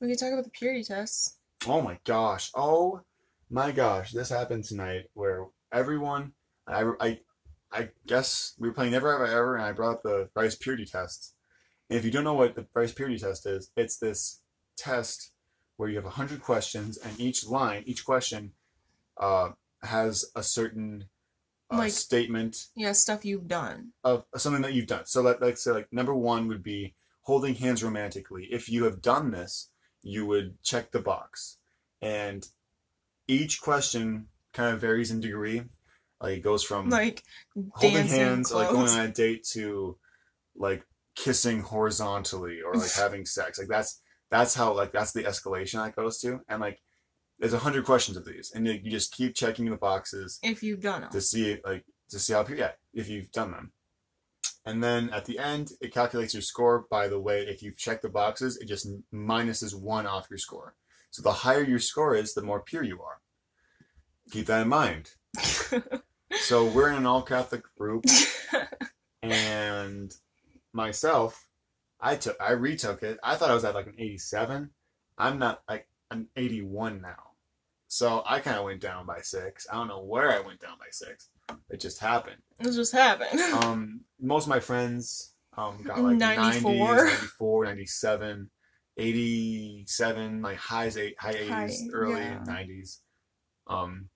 [0.00, 1.36] We can talk about the purity tests.
[1.66, 2.50] Oh my gosh.
[2.54, 3.02] Oh
[3.50, 4.12] my gosh.
[4.12, 6.32] This happened tonight where everyone
[6.66, 7.18] I I
[7.72, 10.56] I guess we were playing Never Have I Ever and I brought up the Rice
[10.56, 11.34] Purity test.
[11.88, 14.40] And if you don't know what the Rice Purity test is, it's this
[14.76, 15.32] test
[15.76, 18.52] where you have 100 questions and each line, each question
[19.18, 19.50] uh,
[19.82, 21.04] has a certain
[21.70, 23.92] uh, Like- statement Yeah, stuff you've done.
[24.02, 25.04] of something that you've done.
[25.06, 28.48] So let, let's say like number one would be holding hands romantically.
[28.50, 29.70] If you have done this,
[30.02, 31.58] you would check the box.
[32.02, 32.46] And
[33.28, 35.62] each question kind of varies in degree.
[36.20, 37.22] Like it goes from Like
[37.72, 39.96] holding hands, like going on a date to
[40.56, 40.84] like
[41.14, 43.58] kissing horizontally or like having sex.
[43.58, 46.40] Like that's that's how like that's the escalation that goes to.
[46.48, 46.80] And like
[47.38, 50.62] there's a hundred questions of these, and you, you just keep checking the boxes if
[50.62, 53.72] you've done them to see like to see how yeah if you've done them
[54.70, 58.02] and then at the end it calculates your score by the way if you've checked
[58.02, 60.74] the boxes it just minuses one off your score.
[61.10, 63.18] So the higher your score is the more pure you are.
[64.30, 65.10] Keep that in mind.
[66.42, 68.04] So we're in an all catholic group
[69.22, 70.14] and
[70.72, 71.48] myself
[72.00, 73.18] i took i retook it.
[73.22, 74.70] I thought i was at like an 87
[75.18, 77.32] i'm not like an 81 now.
[77.88, 79.66] So i kind of went down by six.
[79.70, 81.30] I don't know where i went down by six
[81.70, 83.40] it just happened It just happened.
[83.64, 86.72] um most of my friends um got like 94.
[86.72, 88.50] 90s 94 97
[88.96, 92.44] 87 like highs eight high 80s High, early yeah.
[92.46, 92.98] 90s
[93.66, 94.08] um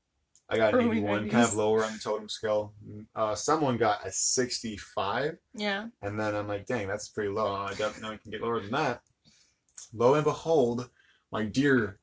[0.48, 2.74] i got an Early 81 kind of lower on the totem scale
[3.14, 5.86] uh someone got a 65 yeah.
[6.02, 8.60] and then i'm like dang that's pretty low i don't know i can get lower
[8.60, 9.00] than that
[9.92, 10.90] lo and behold
[11.32, 11.98] my dear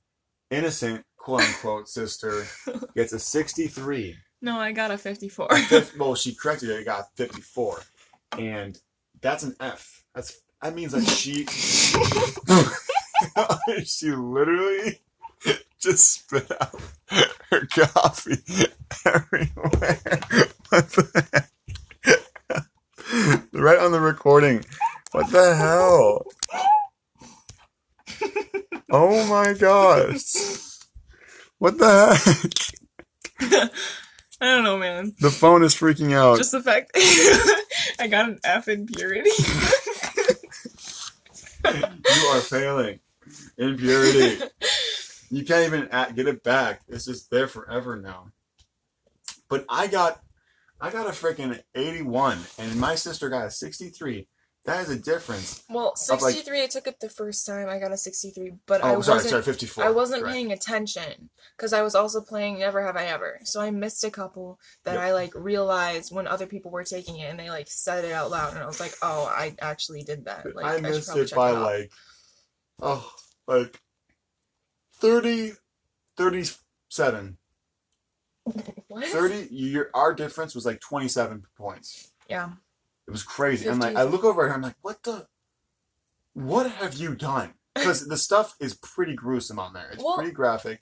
[0.50, 2.44] innocent quote unquote sister
[2.96, 5.50] gets a 63 No, I got a 54.
[5.98, 6.80] Well, she corrected it.
[6.80, 7.82] I got 54,
[8.40, 8.80] and
[9.22, 10.04] that's an F.
[10.16, 11.46] That's that means that she
[13.86, 15.00] she literally
[15.80, 16.82] just spit out
[17.52, 18.38] her coffee
[19.06, 20.00] everywhere.
[20.70, 21.50] What the heck?
[23.54, 24.64] right on the recording.
[25.12, 26.26] What the hell?
[28.90, 30.34] Oh my gosh!
[31.60, 32.50] What the
[33.40, 33.72] heck?
[34.42, 35.14] I don't know, man.
[35.20, 36.38] The phone is freaking out.
[36.38, 36.92] Just the fact
[38.00, 39.30] I got an F in purity.
[41.66, 43.00] you are failing
[43.60, 44.44] in purity.
[45.30, 46.82] You can't even get it back.
[46.88, 48.32] It's just there forever now.
[49.48, 50.20] But I got,
[50.80, 54.28] I got a freaking 81, and my sister got a 63.
[54.66, 55.64] That is a difference.
[55.70, 57.68] well, Of, like- 63, I took it the first time.
[57.68, 59.84] I got a 63, but Oh, I sorry, wasn't sorry, 54.
[59.84, 60.34] I wasn't Correct.
[60.36, 63.40] paying attention because I was also playing Never Have I Ever.
[63.44, 65.02] So I missed a couple that Yep.
[65.04, 68.30] I like realized when other people were taking it and they like said it out
[68.30, 71.34] loud and I was like, "Oh, I actually did that." Like I missed probably it
[71.34, 71.62] by out.
[71.64, 71.92] like,
[72.84, 73.12] oh,
[73.48, 73.82] like
[74.98, 75.54] 30,
[76.18, 77.38] 37.
[78.88, 79.06] what?
[79.06, 82.12] 30, your, our difference was like 27 points.
[82.30, 82.52] Yeah.
[83.12, 83.68] It was crazy.
[83.68, 85.28] And like I look over at her, I'm like, what the
[86.32, 87.56] what have you done?
[87.76, 89.90] Because the stuff is pretty gruesome on there.
[89.92, 90.82] It's Well- pretty graphic.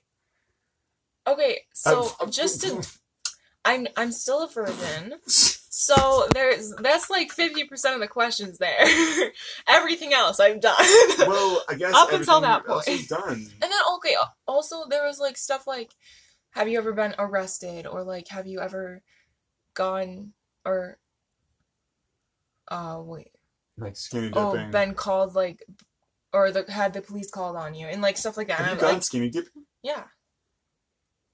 [1.25, 2.87] Okay, so I'm- just to
[3.65, 5.15] I'm I'm still a virgin.
[5.71, 8.75] So there's that's like fifty percent of the questions there.
[9.67, 10.75] Everything else I've done.
[11.19, 12.85] well, I guess Up until that point.
[13.07, 13.31] done.
[13.31, 14.15] And then okay,
[14.45, 15.91] also there was like stuff like,
[16.51, 19.01] have you ever been arrested or like have you ever
[19.73, 20.33] gone
[20.65, 20.97] or
[22.69, 23.31] uh wait
[23.77, 24.41] Like skinny dipping.
[24.41, 25.63] oh been called like
[26.33, 28.57] or the had the police called on you and like stuff like that.
[28.59, 29.63] Have And you I'm gone like, skinny dipping?
[29.81, 30.03] yeah,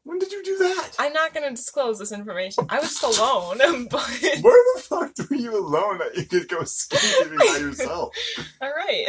[0.04, 0.92] When did you do that?
[1.00, 2.66] I'm not gonna disclose this information.
[2.70, 3.58] I was just alone,
[3.92, 4.08] but
[4.42, 8.16] Where the fuck were you alone that you could go skinny dipping by yourself?
[8.62, 9.06] all right.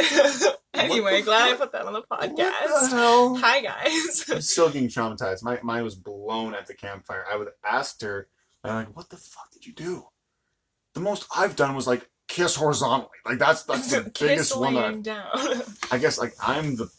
[0.74, 2.90] anyway, the glad I put that on the What the podcast.
[2.90, 3.36] hell?
[3.36, 4.24] Hi guys.
[4.28, 5.42] I'm still getting traumatized.
[5.44, 7.24] My mine was blown at the campfire.
[7.30, 8.28] I would asked her,
[8.64, 10.06] and I'm like, "What the fuck did you do?"
[10.94, 13.10] The most I've done was like kiss horizontally.
[13.24, 15.02] Like that's that's the biggest one.
[15.02, 15.26] That.
[15.32, 15.62] I,
[15.92, 16.90] I guess like I'm the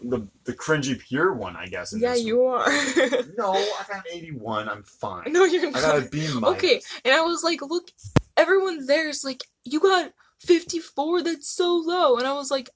[0.00, 1.56] the the cringy pure one.
[1.56, 1.94] I guess.
[1.96, 2.66] yeah, you are.
[3.36, 4.68] No, I got an 81.
[4.68, 5.32] I'm fine.
[5.32, 6.58] no, you're I got a B minus.
[6.58, 7.90] Okay, and I was like, look,
[8.36, 12.16] everyone there is like, you got 54, that's so low.
[12.16, 12.70] And I was like,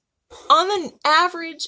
[0.49, 1.67] on an average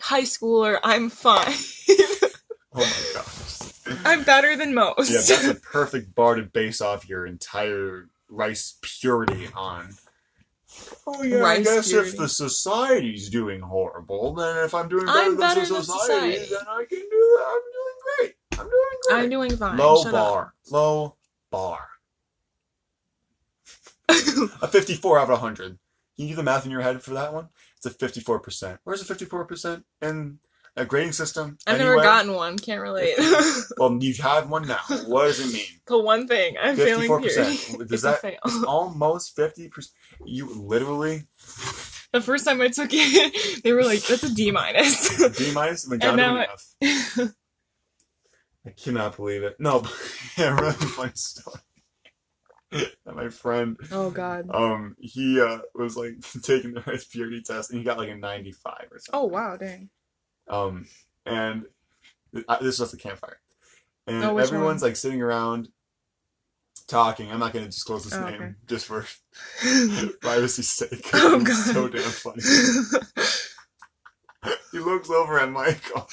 [0.00, 1.52] high schooler, I'm fine.
[2.74, 4.02] Oh my gosh.
[4.04, 5.10] I'm better than most.
[5.10, 9.90] Yeah, that's a perfect bar to base off your entire rice purity on.
[11.06, 12.10] Oh yeah, I guess purity.
[12.10, 15.82] if the society's doing horrible, then if I'm doing better I'm than better the than
[15.82, 16.54] society, society.
[16.54, 17.46] then I can do that.
[17.48, 18.34] I'm doing great.
[18.52, 19.22] I'm doing great.
[19.24, 19.76] I'm doing fine.
[19.78, 20.54] Low Shut bar.
[20.70, 21.16] Low
[21.50, 21.88] bar.
[24.08, 25.78] A 54 out of 100.
[26.16, 27.48] Can you do the math in your head for that one?
[27.76, 28.78] It's a 54%.
[28.84, 30.38] Where's the 54% in
[30.78, 31.58] a grading system?
[31.66, 33.14] I've never gotten one, can't relate.
[33.78, 34.80] Well, you have had one now.
[35.06, 35.64] What does it mean?
[35.86, 37.20] the one thing, I'm failing 54%.
[37.20, 37.38] period.
[37.88, 38.38] Does It's that- fail.
[38.66, 39.88] Almost 50%.
[40.24, 41.24] You literally
[42.12, 45.16] The first time I took it, they were like, that's a D minus.
[45.36, 46.36] D minus And now
[46.82, 47.28] F.
[48.66, 49.56] I cannot believe it.
[49.58, 49.84] No,
[50.36, 51.60] yeah, really funny story.
[52.70, 54.50] That my friend, oh god.
[54.52, 58.74] um, he uh was like taking the purity test and he got like a 95
[58.90, 59.10] or something.
[59.14, 59.88] Oh wow, dang.
[60.48, 60.86] Um,
[61.26, 61.64] and
[62.32, 63.38] th- I- this was the campfire,
[64.06, 64.90] and Oh, everyone's one?
[64.90, 65.68] like sitting around
[66.86, 67.30] talking.
[67.30, 68.54] I'm not going to disclose his Oh, name okay.
[68.66, 69.04] just for
[70.20, 71.08] privacy's sake.
[71.12, 71.74] Oh, God.
[71.74, 72.42] so damn funny.
[74.72, 76.08] he looks over at Michael,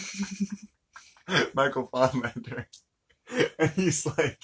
[1.54, 2.66] Michael Fondlander,
[3.60, 4.40] and he's like,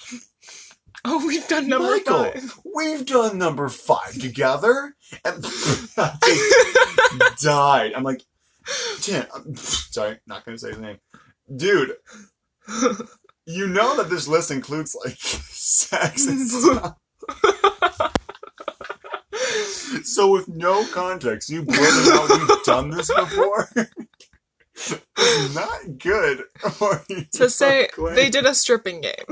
[1.04, 2.60] oh, we've done number Michael, five.
[2.76, 5.44] "We've done number five together," and
[5.98, 6.18] I
[7.20, 7.94] just died.
[7.96, 8.22] I'm like,
[9.02, 10.98] Tim, I'm- sorry, not gonna say his name,
[11.56, 11.96] dude.
[13.46, 16.96] You know that this list includes like sex and stuff.
[20.04, 23.68] So with no context, you blurting out you've done this before
[25.54, 26.44] not good.
[27.34, 29.26] To say they did a stripping game.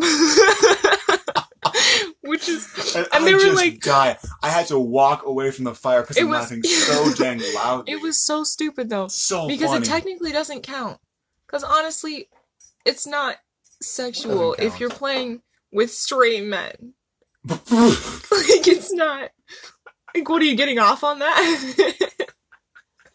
[2.29, 4.17] Which is and, and I they were just like- died.
[4.43, 7.41] I had to walk away from the fire because It I'm was- laughing so dang
[7.55, 7.93] loudly.
[7.93, 9.07] it was so stupid though.
[9.07, 9.85] so Because funny.
[9.85, 10.99] it technically doesn't count.
[11.47, 12.29] Because honestly,
[12.85, 13.37] it's not
[13.81, 16.93] sexual Doesn't if you're playing with straight men.
[17.49, 19.31] Like it's not
[20.15, 21.95] like what are you getting off on that?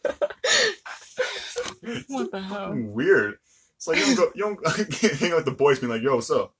[2.07, 2.73] what the hell?
[2.75, 3.35] Weird.
[3.77, 4.59] It's like you don't go, you don't
[5.19, 6.53] hang out with the boys, being like, "Yo, what's up?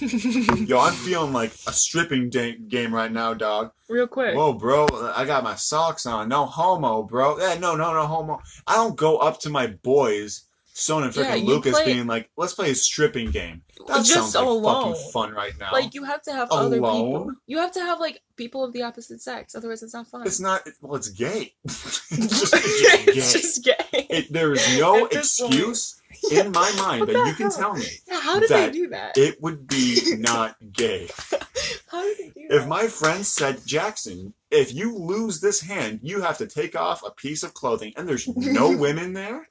[0.00, 4.34] Yo, I'm feeling like a stripping da- game right now, dog." Real quick.
[4.36, 6.28] Whoa, bro, I got my socks on.
[6.28, 7.38] No homo, bro.
[7.38, 8.40] Yeah, no, no, no homo.
[8.66, 12.06] I don't go up to my boys, Son and Yeah, freaking you Lucas, play- being
[12.06, 14.94] like, "Let's play a stripping game." That Just sounds like alone.
[14.94, 15.72] fucking fun right now.
[15.72, 17.32] Like you have to have other people.
[17.46, 20.26] You have to have like people of the opposite sex, otherwise it's not fun.
[20.26, 20.62] it's not.
[20.82, 21.54] Well, it's gay.
[21.64, 23.12] it's just, it's just gay.
[23.12, 24.06] It's just gay.
[24.10, 25.94] It, there is no excuse.
[25.94, 26.07] point.
[26.30, 27.50] in my mind that you can hell?
[27.50, 29.16] tell me Yeah, how did they do that?
[29.18, 31.08] it would be not gay.
[31.90, 32.68] how did they do If that?
[32.68, 37.10] my friend said, Jackson, if you lose this hand, you have to take off a
[37.10, 39.48] piece of clothing, and there's no women there,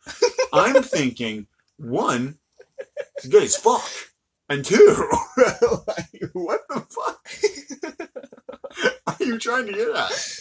[0.53, 2.37] I'm thinking, one,
[3.15, 3.87] it's good as fuck,
[4.49, 4.95] and two,
[5.87, 7.27] like, what the fuck
[9.07, 10.39] are you trying to get at?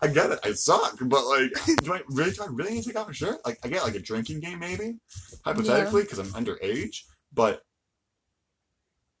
[0.00, 1.50] I get it, I suck, but like,
[1.82, 3.38] do I really, do I really need to take off a shirt?
[3.44, 4.96] Like, I get like a drinking game, maybe,
[5.44, 7.62] hypothetically, because I'm underage, but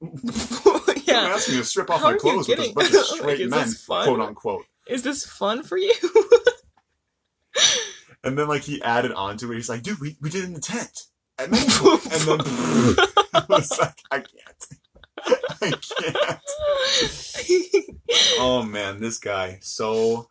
[0.02, 0.08] yeah.
[1.34, 3.50] asking me to strip off How my clothes with a getting- bunch of straight is
[3.50, 4.64] men, quote unquote.
[4.88, 5.92] Is this fun for you?
[8.24, 9.56] And then like he added on to it.
[9.56, 11.04] He's like, dude, we, we did it in the tent.
[11.38, 12.40] And then, and then
[13.32, 14.66] I was like, I can't.
[15.62, 16.40] I can't.
[18.40, 20.28] Oh man, this guy so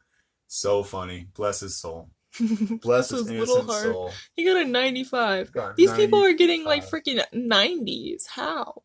[0.48, 1.28] so funny.
[1.34, 2.10] Bless his soul.
[2.82, 3.84] Bless his His little heart.
[3.84, 4.12] soul.
[4.36, 5.52] he got a 95.
[5.52, 8.28] Got These people are getting like freaking 90s.
[8.28, 8.84] How?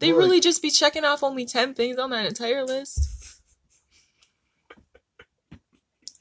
[0.00, 3.10] They like- really just be checking off only 10 things on that entire list.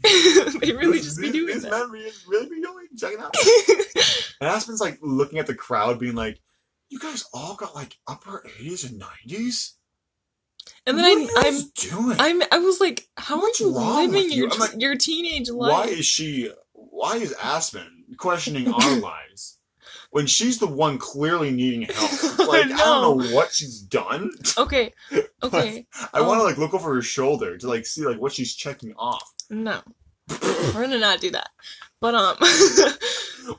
[0.62, 1.72] they really just be doing these that.
[1.72, 3.34] men really, really be doing checking out.
[4.42, 6.38] And Aspen's like looking at the crowd, being like,
[6.90, 9.76] "You guys all got like upper eighties and nineties.
[10.86, 12.16] and then what I'm, are you I'm, doing?
[12.20, 14.38] I'm, I was like, how What's are you living you?
[14.44, 15.72] your, I'm like, your teenage life?
[15.72, 16.52] why is she?
[16.96, 19.58] Why is Aspen questioning our lives
[20.12, 22.12] when she's the one clearly needing help?
[22.40, 23.36] I Like I, don't know.
[23.36, 24.30] what she's done.
[24.58, 24.92] Okay,
[25.44, 28.54] okay, I want to like look over her shoulder to like see like what she's
[28.54, 29.24] checking off.
[29.50, 29.82] no.
[30.42, 31.50] We're gonna not do that.
[32.00, 32.38] But, um,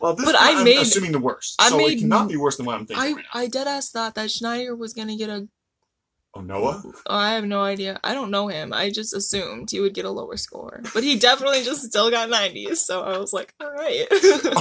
[0.01, 2.37] Well, this But I I'm made- assuming the worst, I so made- it cannot be
[2.37, 3.41] worse than what I'm thinking I, right now.
[3.41, 5.47] I dead ass thought that Schneider was gonna get a
[6.35, 6.83] oh, Noah.
[6.85, 8.01] Oh, I have no idea.
[8.03, 8.73] I don't know him.
[8.73, 10.83] I just assumed he would get a lower score.
[10.93, 14.07] But he definitely just still got 90s, so I was like, alright.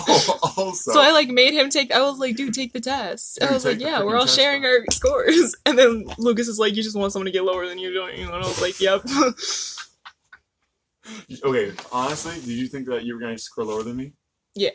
[0.06, 3.42] Oh, also, so I like made him take I was like, dude, take the test.
[3.42, 5.56] I was like, yeah, we're all sharing our scores.
[5.66, 8.16] And then Lucas is like, you just want someone to get lower than you, don't
[8.16, 8.26] you?
[8.26, 9.02] And I was like, yep.
[11.44, 11.72] okay.
[11.92, 14.14] Honestly, did you think that you were going to score lower than me?
[14.56, 14.72] yeah.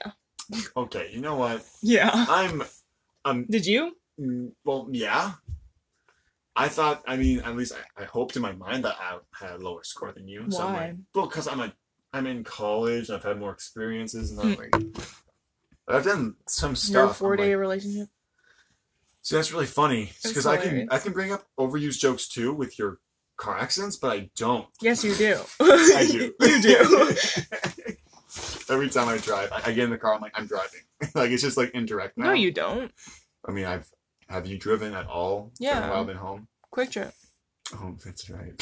[0.76, 1.10] Okay.
[1.12, 1.64] You know what?
[1.82, 2.10] Yeah.
[2.12, 2.62] I'm.
[3.24, 3.44] Um.
[3.50, 3.92] Did you?
[4.18, 5.32] mm, Well, yeah.
[6.58, 7.02] I thought.
[7.06, 9.84] I mean, at least I, I hoped in my mind that I had a lower
[9.84, 10.44] score than you.
[10.50, 10.86] So I'm Why?
[10.86, 11.72] like, well, because I'm like,
[12.12, 13.08] I'm in college.
[13.08, 14.78] and I've had more experiences, and I'm hmm.
[14.78, 14.98] like,
[15.86, 16.92] I've done some stuff.
[16.92, 18.08] Your four day like, relationship?
[19.22, 20.88] See, that's really funny because I can.
[20.90, 22.98] I can bring up overused jokes too with your
[23.36, 24.66] car accidents, but I don't.
[24.80, 25.40] Yes, you do.
[25.60, 26.34] I do.
[26.40, 27.16] you do.
[28.70, 30.14] Every time I drive, I, I get in the car.
[30.14, 30.80] I'm like, I'm driving.
[31.14, 32.26] like it's just like indirect now.
[32.26, 32.92] no, you don't.
[33.46, 33.90] I mean, I've
[34.28, 35.52] have you driven at all?
[35.58, 35.88] Yeah.
[35.90, 36.48] While I've been home.
[36.74, 37.12] QuikTrip.
[37.74, 38.52] Oh, that's right.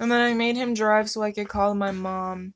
[0.00, 2.54] And then I made him drive so I could call my mom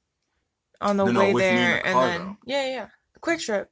[0.80, 2.36] on the No, no, way me in the there, and car, then though.
[2.46, 2.86] yeah, yeah,
[3.20, 3.66] QuikTrip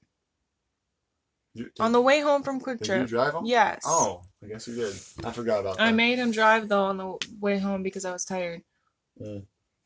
[1.55, 2.79] You, did, on the way home from QuikTrip.
[2.87, 3.47] did you drive home?
[3.47, 3.83] Yes.
[3.87, 4.95] Oh, I guess you did.
[5.25, 5.83] I forgot about that.
[5.83, 8.63] I made him drive though on the way home because I was tired.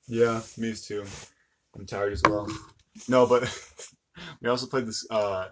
[0.08, 1.04] Yeah, me too.
[1.76, 2.48] I'm tired as well.
[3.08, 3.42] No, but
[4.42, 5.48] we also played this uh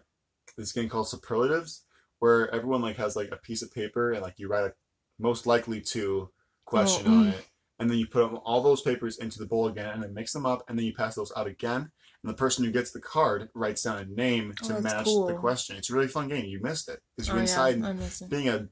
[0.56, 1.84] this game called Superlatives,
[2.18, 4.72] where everyone like has like a piece of paper and like you write a
[5.18, 6.31] most likely to
[6.64, 7.33] question Oh, on mm.
[7.35, 7.46] it,
[7.78, 10.46] and then you put all those papers into the bowl again, and then mix them
[10.46, 11.90] up, and then you pass those out again.
[12.22, 15.04] And the person who gets the card writes down a name Oh, to that's match
[15.04, 15.26] cool.
[15.28, 15.76] the question.
[15.76, 16.46] It's a really fun game.
[16.46, 18.28] You missed it because Oh, you're inside yeah, I miss it.
[18.31, 18.68] being a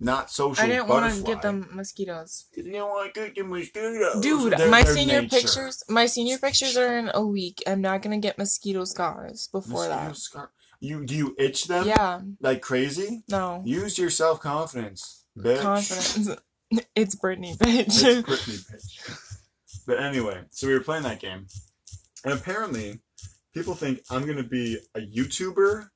[0.00, 0.62] not social.
[0.64, 2.46] I didn't want to get them mosquitoes.
[2.56, 4.20] You didn't want to get them mosquitoes.
[4.20, 5.36] Dude, They're- my they're senior nature.
[5.36, 7.62] pictures, my senior pictures are in a week.
[7.66, 10.16] I'm not gonna get mosquito scars before Mosquito that.
[10.16, 11.86] scar- You do you itch them?
[11.86, 13.22] Yeah, Like crazy?
[13.28, 15.60] no Use your self confidence, bitch.
[15.60, 16.28] confidence.
[16.94, 17.86] it's Britney, bitch.
[17.86, 19.30] It's Britney, bitch.
[19.86, 21.46] But anyway, so we were playing that game,
[22.24, 23.00] and apparently,
[23.54, 25.88] people think I'm gonna be a YouTuber,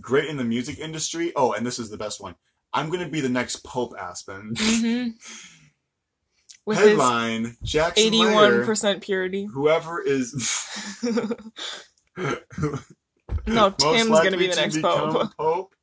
[0.00, 1.32] great in the music industry.
[1.36, 2.34] Oh, and this is the best one.
[2.72, 4.52] I'm gonna be the next Pope Aspen.
[4.54, 5.08] Mm-hmm.
[6.66, 9.46] With Headline: Jackson eighty-one percent purity.
[9.46, 10.34] whoever is
[13.48, 15.32] No, Tim's gonna be the next pope.
[15.38, 15.74] Pope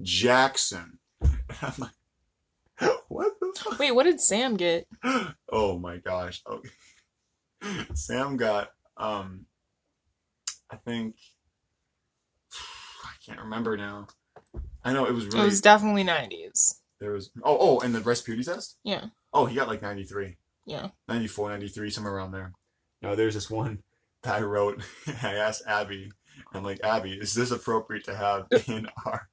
[0.00, 0.98] Jackson.
[1.62, 1.90] I'm like,
[3.08, 3.78] what the fuck?
[3.78, 4.86] Wait, what did Sam get?
[5.52, 6.42] Oh my gosh.
[6.48, 6.70] Okay.
[7.94, 9.46] Sam got um
[10.70, 11.16] I think
[13.04, 14.06] I can't remember now.
[14.84, 16.76] I know it was really It was definitely 90s.
[17.00, 18.76] there was oh oh and the Rice Purity test?
[18.84, 20.36] Yeah, Oh he got like 93.
[20.66, 20.88] yeah.
[21.08, 22.52] 94, 93, somewhere around there.
[23.02, 23.82] No, there's this one
[24.22, 24.82] that I wrote.
[25.22, 26.10] I asked Abby,
[26.54, 29.28] I'm like, Abby, is this appropriate to have in our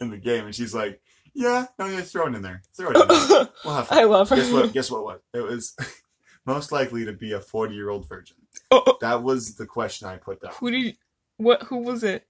[0.00, 0.44] in the game?
[0.46, 1.00] And she's like,
[1.34, 2.62] Yeah, no, yeah, throw it in there.
[2.76, 3.48] Throw it in there.
[3.64, 3.98] We'll have fun.
[3.98, 4.36] I love her.
[4.36, 4.72] Guess what?
[4.72, 5.04] Guess what?
[5.04, 5.76] What it was
[6.46, 8.36] most likely to be a forty-year-old virgin.
[8.70, 10.52] Oh, oh, That was the question I put down.
[10.58, 10.96] who did?
[11.36, 11.62] What?
[11.64, 12.26] Who was it?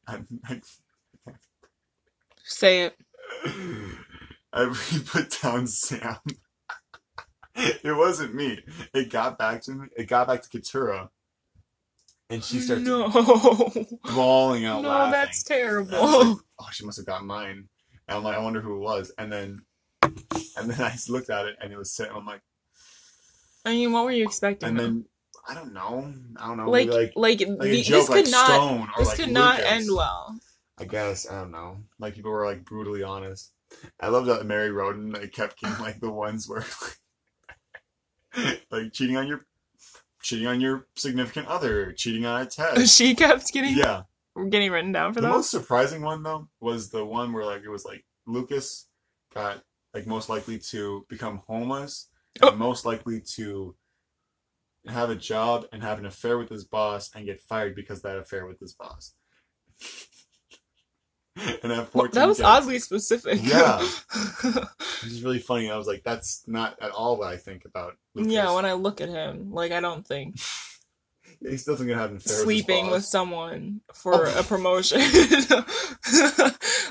[2.44, 2.96] Say it.
[4.52, 4.74] I
[5.06, 6.16] put down Sam.
[7.54, 8.60] it wasn't me.
[8.94, 9.86] It got back to me.
[9.96, 11.08] It got back to Katura,
[12.30, 13.08] and she starts No,
[14.14, 14.82] bawling out loud.
[14.82, 15.12] no, laughing.
[15.12, 16.28] that's And I was terrible.
[16.28, 17.68] like, oh, she must have got mine.
[18.08, 19.12] And I'm like, I wonder who it was.
[19.18, 19.62] And then,
[20.02, 22.14] and then I just looked at it, and it was Sam.
[22.16, 22.40] I'm like,
[23.64, 24.68] I mean, what were you expecting?
[24.70, 25.04] and then
[25.48, 26.12] I don't know.
[26.36, 26.70] I don't know.
[26.70, 29.56] like, like, like, like the- joke this like could not, Stone this like could not
[29.58, 29.72] Lucas.
[29.72, 30.38] end well.
[30.78, 31.76] I guess I don't know.
[31.98, 33.52] Like people were like brutally honest.
[34.00, 36.64] I love that Mary Roden like kept getting like the ones where
[38.70, 39.46] like cheating on your
[40.22, 42.96] cheating on your significant other, cheating on a test.
[42.96, 44.02] She kept getting, yeah.
[44.48, 45.26] getting written down for that.
[45.26, 45.36] The those.
[45.38, 48.88] most surprising one though was the one where like it was like Lucas
[49.34, 49.62] got
[49.94, 52.08] like most likely to become homeless
[52.40, 52.56] and Oh.
[52.56, 53.74] most likely to
[54.86, 58.02] have a job and have an affair with his boss and get fired because of
[58.04, 59.14] that affair with his boss.
[61.62, 63.38] and have 14 that was oddly specific.
[63.42, 63.78] Yeah.
[64.42, 65.70] Which is really funny.
[65.70, 68.32] I was like, that's not at all what I think about Lucas.
[68.32, 70.36] yeah, when I look at him, like I don't think
[71.40, 74.38] he still think it happened fair sleeping with someone for Oh.
[74.40, 75.00] a promotion.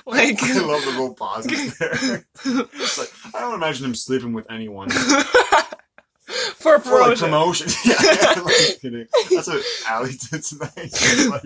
[0.06, 2.26] like I love the little pauses there.
[2.46, 4.90] Like, I don't imagine him sleeping with anyone.
[4.90, 7.68] for a For like promotion.
[7.68, 7.68] promotion.
[7.86, 9.10] yeah, yeah, like.
[9.30, 10.96] That's what Ali did tonight.
[10.96, 11.44] She was like,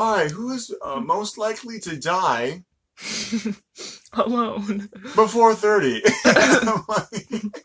[0.00, 2.64] all right, who is uh, most likely to die
[4.14, 4.88] Alone.
[5.14, 6.02] before 30?
[6.24, 7.64] I'm like-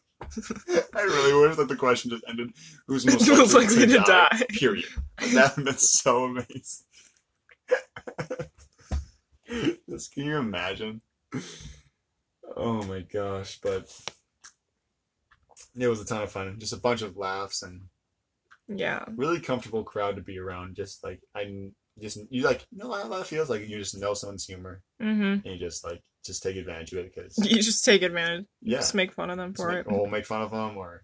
[0.96, 2.52] I really wish that the question just ended.
[2.88, 4.42] Who's most likely, Most likely to die.
[4.50, 4.86] Period.
[5.34, 6.86] That, that's so amazing.
[9.90, 11.02] Just can you imagine?
[12.58, 13.60] Oh my gosh!
[13.62, 13.96] But
[15.78, 16.56] it was a ton of fun.
[16.60, 17.82] Just a bunch of laughs and
[18.68, 19.06] Yeah.
[19.16, 20.76] really comfortable crowd to be around.
[20.76, 21.70] Just like I
[22.02, 25.24] just you like you know how that feels like you just know someone's humor Mm-hmm.
[25.24, 28.46] and you just like just take advantage of it because You just take advantage.
[28.62, 29.88] yeah, Just make fun of them for make, it.
[29.92, 31.04] or make fun of them or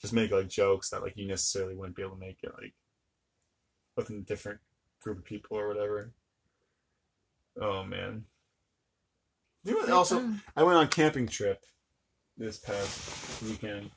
[0.00, 2.74] just make like jokes that like you necessarily wouldn't be able to make it like
[3.96, 4.58] with a different
[5.02, 6.12] group of people or whatever.
[7.60, 8.24] Oh man.
[9.64, 10.40] You know also Mm.
[10.56, 11.62] I went on camping trip
[12.36, 13.90] this past weekend.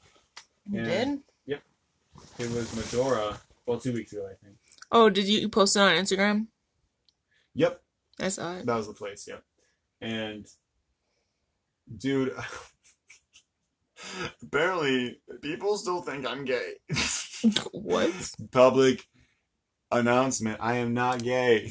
[0.70, 1.20] You did?
[1.48, 3.38] It was Medora.
[3.66, 4.56] Well, two weeks ago, I think.
[4.92, 6.48] Oh, did you post it on Instagram?
[7.56, 7.82] Yep,
[8.20, 8.66] I saw it.
[8.66, 9.28] that was the place.
[9.28, 9.44] Yep,
[10.02, 10.46] and
[11.98, 12.34] dude,
[14.44, 16.74] apparently people still think I'm gay.
[17.72, 18.12] What?
[18.52, 19.06] Public
[19.92, 21.70] announcement: I am not gay.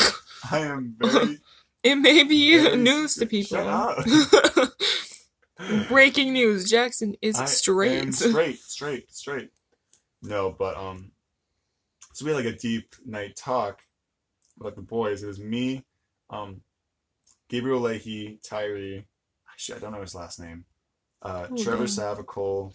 [0.50, 1.38] I am very.
[1.82, 3.68] It may be very news to Shut people.
[3.68, 4.04] up.
[5.88, 8.14] Breaking news: Jackson is I straight.
[8.14, 9.50] straight, straight, straight.
[10.22, 11.10] No, but um,
[12.16, 13.82] so we had like a deep night talk
[14.56, 15.22] with like the boys.
[15.22, 15.84] It was me,
[16.30, 16.62] um,
[17.50, 19.04] Gabriel Leahy, Tyree.
[19.52, 20.64] Actually, I don't know his last name.
[21.20, 21.84] Uh, Oh, Trevor.
[21.84, 22.72] Savacool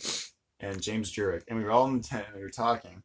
[0.60, 3.02] and James Jurek, and we were all in the tent and we were talking.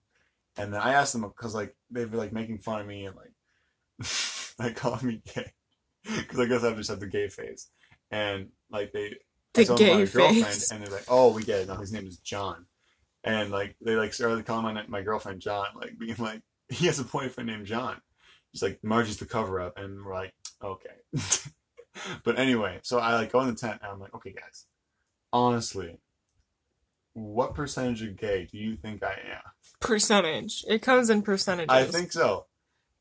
[0.59, 3.17] And then I asked them because like they were like making fun of me and
[3.17, 4.09] like
[4.59, 5.53] like calling me gay
[6.05, 7.69] because I guess I just had the gay face.
[8.11, 9.15] And like they I
[9.55, 10.71] The told them gay my girlfriend, face.
[10.71, 11.69] and they're like, "Oh, we get it.
[11.69, 12.67] now his name is John."
[13.27, 16.99] And like they like started calling my my girlfriend John, like being like, "He has
[17.01, 18.01] a boyfriend named John."
[18.53, 20.95] She's like, "Margie's the cover up," and we're like, "Okay."
[22.25, 24.67] but anyway, so I like go in the tent, and I'm like, "Okay, guys,
[25.33, 25.99] honestly,
[27.15, 29.43] what percentage of gay do you think I am?"
[29.81, 30.65] Percentage.
[30.69, 31.69] It comes in percentages.
[31.69, 32.47] I think so,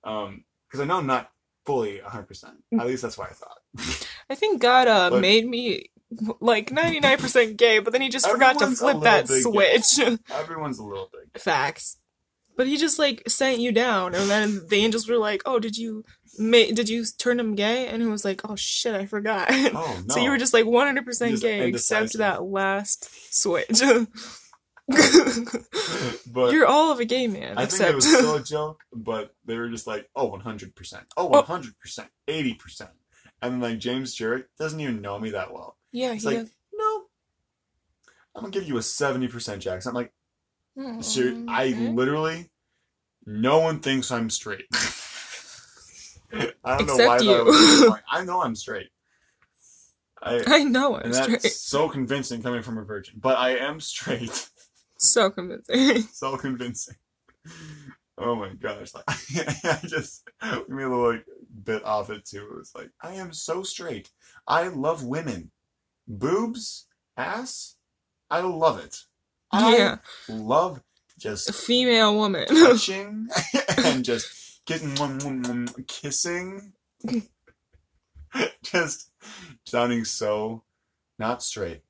[0.04, 1.30] um, because I know I'm not
[1.68, 2.24] fully 100.
[2.24, 4.08] percent At least that's what I thought.
[4.30, 5.92] I think God uh, But- made me
[6.39, 9.34] like 99% gay, but then he just forgot to Everyone's a flip little that bit
[9.34, 9.41] gay.
[9.41, 10.20] switch.
[10.32, 11.41] Everyone's a little big.
[11.41, 11.97] Facts.
[12.57, 15.76] But he just like sent you down, and then the angels were like, "Oh, did
[15.78, 16.05] you,
[16.39, 20.01] ma- did you turn him gay?" And he was like, "Oh shit, I forgot." Oh
[20.07, 20.13] no!
[20.13, 22.20] So you were just like 100% Just gay, except indecisive.
[22.20, 23.82] that last switch.
[24.88, 29.34] but You're all of a gay man, I think it was still a joke, but
[29.45, 31.01] they were just like, oh, 100%.
[31.18, 32.07] Oh, 100%.
[32.28, 32.89] 80%.
[33.41, 35.75] And then, like, James Jurek doesn't even know me that well.
[35.92, 36.52] Yeah, It's he like, does.
[36.74, 37.02] no,
[38.36, 39.90] I'm going to give you a 70% Jackson.
[39.90, 40.12] I'm like,
[40.78, 41.50] Oh, ser- mm-hmm.
[41.50, 42.50] I literally,
[43.26, 44.66] no one thinks I'm straight.
[46.34, 47.32] I don't know Except why you.
[47.38, 48.02] that was so funny.
[48.12, 48.90] I know I'm straight.
[50.22, 51.42] I, I know I'm straight.
[51.44, 53.20] so convincing coming from a virgin.
[53.22, 54.50] But I am straight.
[54.98, 56.04] So convincing.
[56.14, 56.96] so convincing.
[58.18, 58.94] Oh my gosh!
[58.94, 59.04] Like
[59.66, 60.26] I just
[60.70, 61.26] we made a little like,
[61.66, 62.48] bit off it too.
[62.50, 64.10] It was like I am so straight.
[64.48, 65.52] I love women,
[66.08, 66.88] boobs,
[67.18, 67.76] ass.
[68.30, 68.97] I love it.
[69.53, 69.97] yeah,
[70.30, 70.82] I love
[71.20, 72.47] just a female woman.
[72.49, 73.28] touching
[73.78, 74.95] and just getting
[75.88, 76.74] kissing.
[78.64, 79.12] just
[79.66, 80.64] sounding so
[81.20, 81.82] not straight.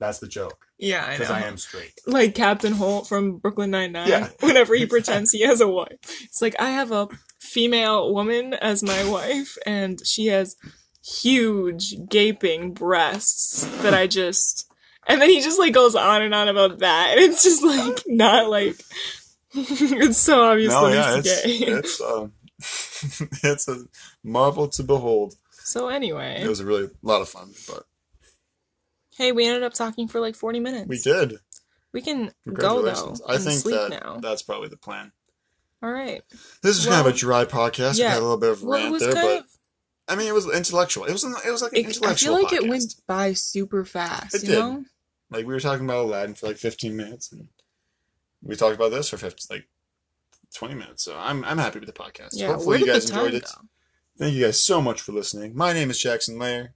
[0.00, 1.34] That's the joke yeah, I because know.
[1.36, 1.92] I am straight.
[2.06, 4.08] like Captain Holt from Brooklyn Nine Nine.
[4.08, 4.28] Yeah.
[4.40, 7.08] Whenever he pretends he has a wife, it's like I have a
[7.40, 10.56] female woman as my wife, and she has
[11.04, 14.70] huge gaping breasts that I just.
[15.06, 18.02] And then he just like goes on and on about that, and it's just like
[18.06, 18.76] not like.
[19.54, 21.52] it's so obvious No, yeah, it's gay.
[21.66, 22.32] it's um,
[23.44, 23.84] it's a
[24.24, 25.34] marvel to behold.
[25.50, 27.84] So anyway, It was a really lot of fun, but
[29.16, 30.88] hey, we ended up talking for like forty minutes.
[30.88, 31.36] we did.
[31.92, 34.18] We can go though I think that now.
[34.20, 35.12] that's probably the plan.
[35.82, 36.22] All right.
[36.62, 37.98] This is kind of Well, a dry podcast.
[37.98, 38.06] yeah.
[38.08, 39.44] We had a little bit of Well, rant there, but of.
[40.06, 41.04] I mean, it was intellectual.
[41.04, 44.34] It was it was like an It, I feel like it went by super fast.
[44.34, 44.58] It you did.
[44.58, 44.84] know.
[45.30, 47.48] like we were talking about Aladdin for like 15 minutes, and
[48.42, 49.66] we talked about this for 50, like
[50.54, 51.02] 20 minutes.
[51.04, 52.30] So I'm I'm happy with the podcast.
[52.32, 52.48] Yeah.
[52.48, 53.44] Hopefully you guys enjoyed it.
[53.44, 53.66] go?
[54.18, 55.56] Thank you guys so much for listening.
[55.56, 56.74] My name is Jackson Lair.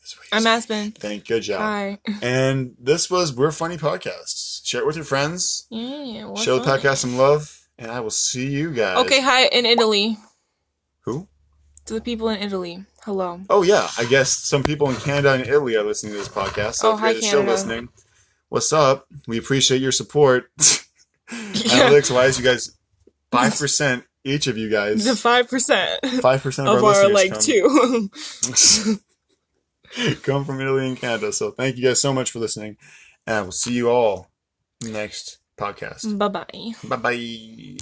[0.00, 0.46] That's what you I'm.
[0.46, 0.92] Aspen.
[0.92, 1.36] Thank you.
[1.36, 1.60] good job.
[1.60, 1.98] Hi.
[2.22, 4.64] And this was We're Funny Podcasts.
[4.64, 5.66] Share it with your friends.
[5.70, 6.34] Yeah.
[6.36, 7.68] Show the podcast some love.
[7.78, 8.98] And I will see you guys.
[9.04, 10.16] Okay, hi in Italy.
[11.08, 11.26] Who?
[11.86, 12.84] To the people in Italy.
[13.02, 13.40] Hello.
[13.48, 16.74] Oh yeah, I guess some people in Canada and Italy are listening to this podcast.
[16.74, 17.50] So Oh, if hi, are still Canada.
[17.52, 17.88] listening,
[18.50, 19.06] what's up?
[19.26, 20.50] We appreciate your support.
[21.30, 22.76] Analytics wise, you guys,
[23.32, 27.08] five percent each of you guys, The five percent five percent of, of our, our
[27.10, 28.10] like come, two.
[30.22, 31.32] come from Italy and Canada.
[31.32, 32.76] So thank you guys so much for listening,
[33.26, 34.28] and we'll see you all
[34.82, 36.18] next podcast.
[36.18, 36.72] bye bye.
[36.84, 37.74] Bye bye.